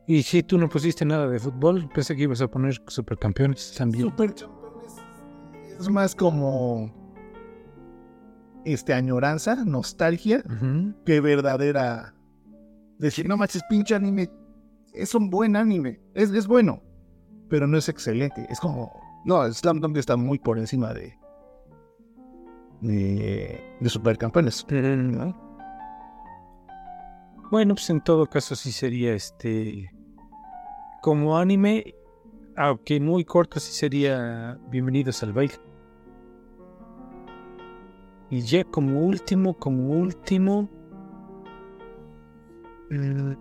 Y 0.07 0.22
si 0.22 0.42
tú 0.42 0.59
no 0.59 0.68
pusiste 0.68 1.05
nada 1.05 1.29
de 1.29 1.38
fútbol, 1.38 1.88
pensé 1.94 2.16
que 2.16 2.24
ibas 2.24 2.42
a 2.42 2.48
poner 2.48 2.83
supercampeones 2.87 3.74
también. 3.76 4.11
Supercampeones 4.11 4.61
es 5.79 5.88
más 5.88 6.14
como 6.14 7.00
este 8.64 8.92
añoranza, 8.94 9.64
nostalgia, 9.64 10.42
Ujú. 10.46 10.94
que 11.05 11.20
verdadera 11.20 12.14
decir, 12.99 13.29
no 13.29 13.37
manches, 13.37 13.62
pinche 13.68 13.94
anime. 13.94 14.31
Es 14.92 15.14
un 15.14 15.31
buen 15.31 15.57
anime. 15.57 16.01
Es, 16.14 16.31
es 16.31 16.46
bueno. 16.46 16.83
Pero 17.49 17.66
no 17.66 17.77
es 17.79 17.88
excelente. 17.88 18.46
Es 18.51 18.61
como. 18.61 18.92
No, 19.25 19.51
Slam 19.53 19.81
Dunk 19.81 19.96
está 19.96 20.16
muy 20.16 20.38
por 20.38 20.59
encima 20.59 20.92
de. 20.94 21.16
de, 22.81 23.77
de 23.81 23.88
Supercampeones. 23.88 24.66
¿no? 24.70 25.49
Bueno, 27.51 27.75
pues 27.75 27.90
en 27.90 28.01
todo 28.01 28.27
caso 28.27 28.55
sí 28.55 28.73
sería 28.73 29.12
este. 29.14 29.90
Como 31.03 31.37
anime, 31.38 31.94
aunque 32.57 33.01
muy 33.01 33.25
corto, 33.25 33.59
sí 33.59 33.73
sería 33.73 34.59
Bienvenidos 34.68 35.23
al 35.23 35.33
baile. 35.33 35.55
Y 38.31 38.43
ya 38.43 38.64
como 38.64 39.01
último, 39.01 39.55
como 39.59 39.90
último. 39.90 40.69
mm, 42.90 43.33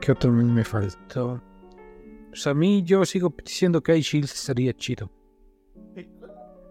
¿Qué 0.00 0.12
otro 0.12 0.32
me 0.32 0.64
faltó? 0.64 1.40
Pues 2.28 2.46
a 2.46 2.54
mí 2.54 2.82
yo 2.82 3.04
sigo 3.04 3.34
diciendo 3.44 3.82
que 3.82 3.96
iShield 3.96 4.24
estaría 4.26 4.72
chido. 4.74 5.10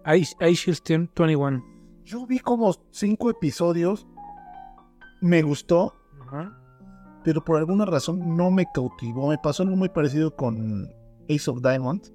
IShield 0.06 0.82
21. 0.88 1.63
Yo 2.04 2.26
vi 2.26 2.39
como 2.39 2.74
cinco 2.91 3.30
episodios. 3.30 4.08
Me 5.22 5.41
gustó. 5.41 5.96
Pero 7.24 7.44
por 7.44 7.58
alguna 7.58 7.86
razón 7.86 8.38
no 8.38 8.52
me 8.52 8.65
cautivó. 8.74 9.30
Me 9.30 9.38
pasó 9.38 9.63
algo 9.63 9.76
muy 9.76 9.89
parecido 9.89 10.36
con 10.36 10.88
Ace 11.30 11.50
of 11.50 11.62
Diamond. 11.62 12.13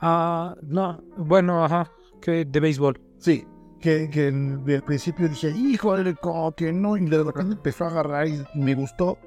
Ah, 0.00 0.54
no, 0.62 1.02
bueno, 1.16 1.64
ajá, 1.64 1.90
que 2.22 2.44
de 2.44 2.60
béisbol. 2.60 3.00
Sí, 3.18 3.44
que, 3.80 4.10
que 4.10 4.28
en- 4.28 4.64
al 4.68 4.82
principio 4.82 5.28
dije, 5.28 5.50
híjole, 5.50 6.14
como 6.16 6.52
que 6.52 6.72
no, 6.72 6.96
y 6.96 7.04
de 7.06 7.22
repente 7.22 7.54
empezó 7.54 7.84
a 7.84 7.88
agarrar 7.88 8.26
y 8.28 8.42
me 8.54 8.74
gustó, 8.74 9.18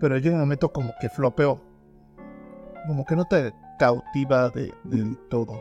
pero 0.00 0.18
llega 0.18 0.34
un 0.34 0.40
momento 0.42 0.72
como 0.72 0.92
que 1.00 1.08
flopeó, 1.08 1.60
como 2.86 3.04
que 3.04 3.16
no 3.16 3.24
te 3.24 3.52
cautiva 3.78 4.50
de, 4.50 4.72
del 4.84 5.16
todo. 5.28 5.54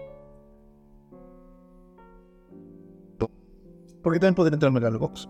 Porque 4.03 4.17
también 4.19 4.33
podría 4.35 4.55
entrar 4.55 4.69
en 4.69 4.73
Megalobox. 4.73 5.29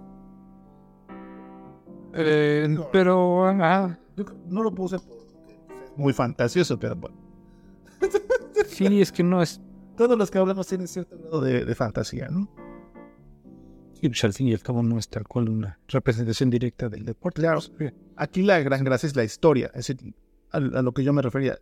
Eh, 2.13 2.67
No. 2.69 2.87
pero, 2.91 3.45
ah, 3.47 3.97
Yo 4.15 4.23
no 4.47 4.63
lo 4.63 4.73
puse 4.73 4.97
muy 5.97 6.13
fantasioso, 6.13 6.79
pero 6.79 6.95
bueno. 6.95 7.17
sí, 8.65 9.01
es 9.01 9.11
que 9.11 9.23
no 9.23 9.41
es. 9.41 9.61
Todos 9.97 10.17
los 10.17 10.31
que 10.31 10.37
hablamos 10.37 10.67
tienen 10.67 10.87
cierto 10.87 11.17
grado 11.17 11.41
de, 11.41 11.65
de 11.65 11.75
fantasía, 11.75 12.27
¿no? 12.29 12.47
Sí, 14.01 14.09
pues 14.09 14.23
al 14.23 14.33
fin 14.33 14.47
y 14.47 14.53
al 14.53 14.61
cabo 14.61 14.81
no 14.83 14.97
es 14.97 15.07
tal 15.07 15.27
cual 15.27 15.49
una 15.49 15.79
representación 15.87 16.49
directa 16.49 16.89
del 16.89 17.05
deporte. 17.05 17.41
Claro. 17.41 17.59
Aquí 18.15 18.41
la 18.41 18.59
gran 18.59 18.83
gracia 18.83 19.07
es 19.07 19.15
la 19.15 19.23
historia, 19.23 19.67
es 19.75 19.87
decir, 19.87 20.15
a, 20.51 20.57
a 20.57 20.81
lo 20.81 20.91
que 20.93 21.03
yo 21.03 21.13
me 21.13 21.21
refería. 21.21 21.59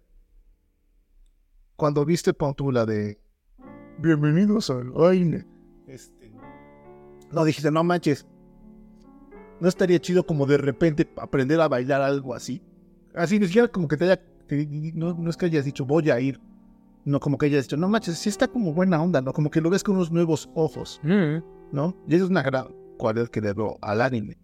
Cuando 1.76 2.06
viste 2.06 2.34
pon 2.34 2.56
tú, 2.56 2.72
la 2.72 2.86
de 2.86 3.20
Bienvenidos 4.02 4.70
al 4.70 4.92
baile, 4.92 5.46
este, 5.88 6.32
no 7.34 7.44
dijiste, 7.44 7.70
no 7.70 7.84
manches, 7.84 8.26
no 9.60 9.68
estaría 9.68 10.00
chido 10.00 10.26
como 10.26 10.46
de 10.46 10.58
repente 10.58 11.12
aprender 11.18 11.60
a 11.60 11.68
bailar 11.68 12.02
algo 12.02 12.34
así. 12.34 12.62
Así, 13.14 13.40
ni 13.40 13.48
siquiera 13.48 13.68
como 13.68 13.90
que 13.90 13.98
te 13.98 14.06
haya, 14.06 14.22
no, 14.94 15.16
no 15.16 15.30
es 15.30 15.36
que 15.36 15.48
hayas 15.48 15.66
dicho 15.66 15.86
voy 15.86 16.10
a 16.10 16.20
ir, 16.22 16.40
no 17.04 17.20
como 17.20 17.38
que 17.38 17.48
hayas 17.48 17.66
dicho, 17.66 17.76
no 17.76 17.90
manches, 17.90 18.18
sí 18.18 18.30
está 18.30 18.48
como 18.48 18.74
buena 18.74 19.02
onda, 19.02 19.22
¿no? 19.22 19.34
Como 19.34 19.52
que 19.52 19.60
lo 19.60 19.70
ves 19.70 19.84
con 19.84 19.96
unos 19.96 20.12
nuevos 20.12 20.50
ojos. 20.56 21.02
Mm, 21.04 21.40
¿no? 21.72 21.96
Y 22.08 22.16
eso 22.16 22.26
es 22.26 22.30
una 22.30 22.44
gran 22.44 22.68
cualidad 22.98 23.28
que 23.30 23.42
le 23.42 23.54
veo 23.54 23.78
al 23.82 24.02
anime. 24.02 24.38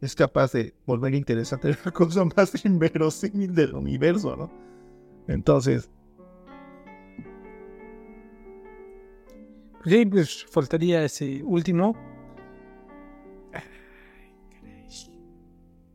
Es 0.00 0.14
capaz 0.14 0.52
de 0.52 0.74
volver 0.86 1.14
interesante 1.14 1.76
la 1.84 1.90
cosa 1.92 2.24
más 2.24 2.52
inverosímil 2.64 3.54
del 3.54 3.74
universo, 3.74 4.36
¿no? 4.36 4.50
Entonces, 5.28 5.88
Sí, 9.84 10.06
pues 10.06 10.46
faltaría 10.46 11.02
ese 11.04 11.42
último. 11.42 11.96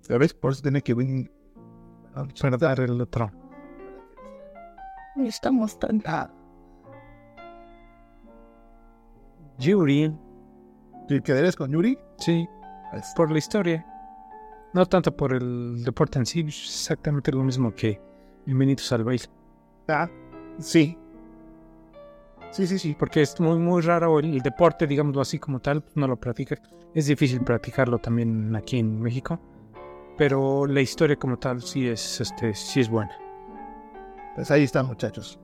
¿sabes? 0.02 0.34
Por 0.34 0.52
eso 0.52 0.62
tiene 0.62 0.82
que 0.82 0.94
venir. 0.94 1.32
Para 2.42 2.58
dar 2.58 2.80
el 2.80 3.00
otro. 3.00 3.32
Estamos 5.18 5.78
tan. 5.80 6.02
Ah, 6.06 6.32
Yuri, 9.60 10.16
¿Te 11.08 11.22
quedarías 11.22 11.56
con 11.56 11.72
Yuri? 11.72 11.98
sí, 12.18 12.48
por 13.16 13.32
la 13.32 13.38
historia. 13.38 13.86
No 14.74 14.86
tanto 14.86 15.16
por 15.16 15.34
el 15.34 15.84
deporte 15.84 16.20
en 16.20 16.26
sí, 16.26 16.42
es 16.42 16.66
exactamente 16.66 17.32
lo 17.32 17.44
mismo 17.44 17.74
que 17.74 18.02
Bienvenidos 18.46 18.92
al 18.94 19.04
baile. 19.04 19.26
Ah, 19.90 20.10
sí. 20.58 20.98
Sí, 22.52 22.68
sí, 22.68 22.80
sí. 22.80 22.96
Porque 22.98 23.22
es 23.22 23.40
muy, 23.40 23.58
muy 23.58 23.82
raro 23.82 24.20
el 24.20 24.40
deporte, 24.40 24.88
digámoslo 24.88 25.22
así 25.22 25.38
como 25.38 25.60
tal, 25.60 25.84
no 25.96 26.08
lo 26.08 26.18
practica. 26.18 26.56
Es 26.94 27.08
difícil 27.08 27.42
practicarlo 27.42 28.00
también 28.00 28.56
aquí 28.56 28.80
en 28.80 29.02
México. 29.02 29.40
Pero 30.18 30.66
la 30.66 30.82
historia 30.82 31.18
como 31.18 31.38
tal 31.38 31.62
sí 31.62 31.88
es, 31.88 32.22
este, 32.22 32.54
sí 32.54 32.80
es 32.80 32.90
buena. 32.90 33.12
Pues 34.36 34.50
ahí 34.50 34.64
están, 34.64 34.88
muchachos. 34.88 35.40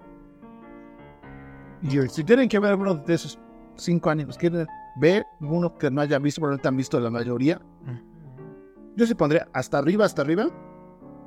Y 1.81 2.07
si 2.07 2.23
tienen 2.23 2.47
que 2.47 2.59
ver 2.59 2.75
uno 2.75 2.95
de 2.95 3.13
esos 3.13 3.37
cinco 3.75 4.09
animes, 4.09 4.37
quieren 4.37 4.65
ver 4.95 5.25
uno 5.41 5.73
que 5.77 5.89
no 5.91 6.01
hayan 6.01 6.21
visto, 6.23 6.39
probablemente 6.41 6.67
han 6.67 6.77
visto 6.77 6.99
la 6.99 7.09
mayoría, 7.09 7.61
yo 8.95 9.05
sí 9.07 9.15
pondría 9.15 9.47
hasta 9.53 9.79
arriba, 9.79 10.05
hasta 10.05 10.21
arriba, 10.21 10.47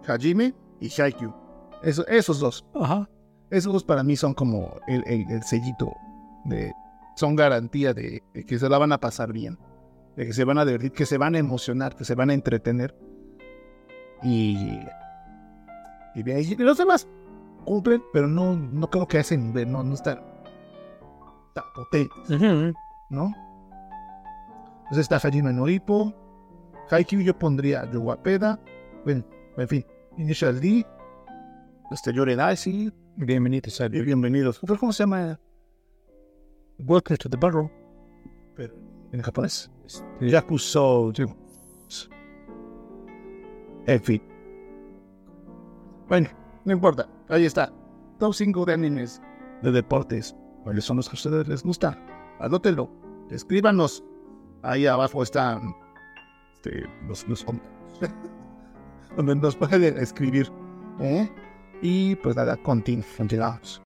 Hajime 0.07 0.55
y 0.81 0.88
Haikyuu. 1.00 1.35
Eso, 1.83 2.07
esos 2.07 2.38
dos. 2.38 2.64
Ajá. 2.74 3.09
Esos 3.50 3.72
dos 3.72 3.85
para 3.85 4.02
mí 4.05 4.16
son 4.16 4.35
como 4.35 4.72
el, 4.87 5.02
el- 5.07 5.31
el 5.31 5.42
sellito 5.42 5.92
de... 6.44 6.72
Son 7.16 7.35
garantía 7.35 7.92
de, 7.94 8.22
de 8.35 8.44
que 8.44 8.59
se 8.59 8.68
la 8.68 8.79
van 8.79 8.92
a 8.92 8.98
pasar 8.98 9.33
bien. 9.33 9.59
De 10.16 10.26
que 10.26 10.33
se 10.33 10.44
van 10.44 10.59
a 10.59 10.64
divertir, 10.64 10.92
que 10.92 11.07
se 11.07 11.18
van 11.18 11.35
a 11.35 11.38
emocionar, 11.38 11.96
que 11.96 12.05
se 12.05 12.14
van 12.14 12.31
a 12.31 12.35
entretener. 12.35 12.94
Y... 14.22 14.79
Y, 16.14 16.22
bien, 16.22 16.38
y 16.40 16.55
los 16.57 16.79
demás 16.79 17.07
cumplen, 17.64 18.02
pero 18.12 18.26
no, 18.29 18.55
no 18.57 18.88
creo 18.90 19.07
que 19.07 19.18
a 19.18 19.20
ese 19.20 19.37
nivel, 19.37 19.70
no, 19.70 19.83
no 19.83 19.94
están 19.94 20.20
tan 21.55 21.64
potentes. 21.74 22.40
¿no? 23.11 23.33
Entonces 24.87 25.11
está 25.11 25.16
Hajime 25.16 25.53
no 25.53 25.68
Ippo. 25.68 26.14
Haikyuu 26.90 27.20
yo 27.22 27.37
pondría 27.37 27.81
a 27.81 27.90
Yoguapeda. 27.90 28.61
Bueno, 29.05 29.25
en 29.57 29.68
fin. 29.68 29.85
Initial 30.16 30.61
D. 30.61 30.87
Este 31.90 32.12
Yoredashi. 32.12 32.92
Bienvenidos 33.16 33.81
Y 33.81 34.01
bienvenidos. 34.03 34.61
¿Pero 34.61 34.79
¿Cómo 34.79 34.92
se 34.92 35.03
llama? 35.03 35.40
Welcome 36.79 37.16
to 37.16 37.29
the 37.29 37.37
Barrel. 37.37 37.68
Pero 38.55 38.75
en 39.11 39.22
japonés. 39.22 39.68
Este, 39.85 40.05
Yakuso. 40.20 41.12
En 43.87 44.01
fin. 44.01 44.22
Bueno, 46.07 46.29
no 46.64 46.72
importa. 46.72 47.09
Ahí 47.29 47.44
está. 47.44 47.72
Top 48.20 48.35
5 48.35 48.64
de 48.66 48.72
animes 48.72 49.20
de 49.62 49.72
deportes. 49.72 50.37
¿Cuáles 50.62 50.85
son 50.85 50.99
los 50.99 51.09
que 51.09 51.14
a 51.14 51.18
ustedes 51.18 51.49
les 51.49 51.64
gustan? 51.64 51.99
Anótenlo. 52.38 52.88
Escríbanos. 53.31 54.05
Ahí 54.62 54.87
abajo 54.87 55.23
están 55.23 55.75
este, 56.55 56.85
los, 57.07 57.27
los 57.29 57.45
donde 59.16 59.37
nos 59.37 59.57
pueden 59.57 59.97
escribir. 59.99 60.51
¿eh? 61.00 61.31
Y 61.83 62.15
pues 62.17 62.35
nada, 62.37 62.57
continu- 62.63 63.04
continuamos. 63.17 63.75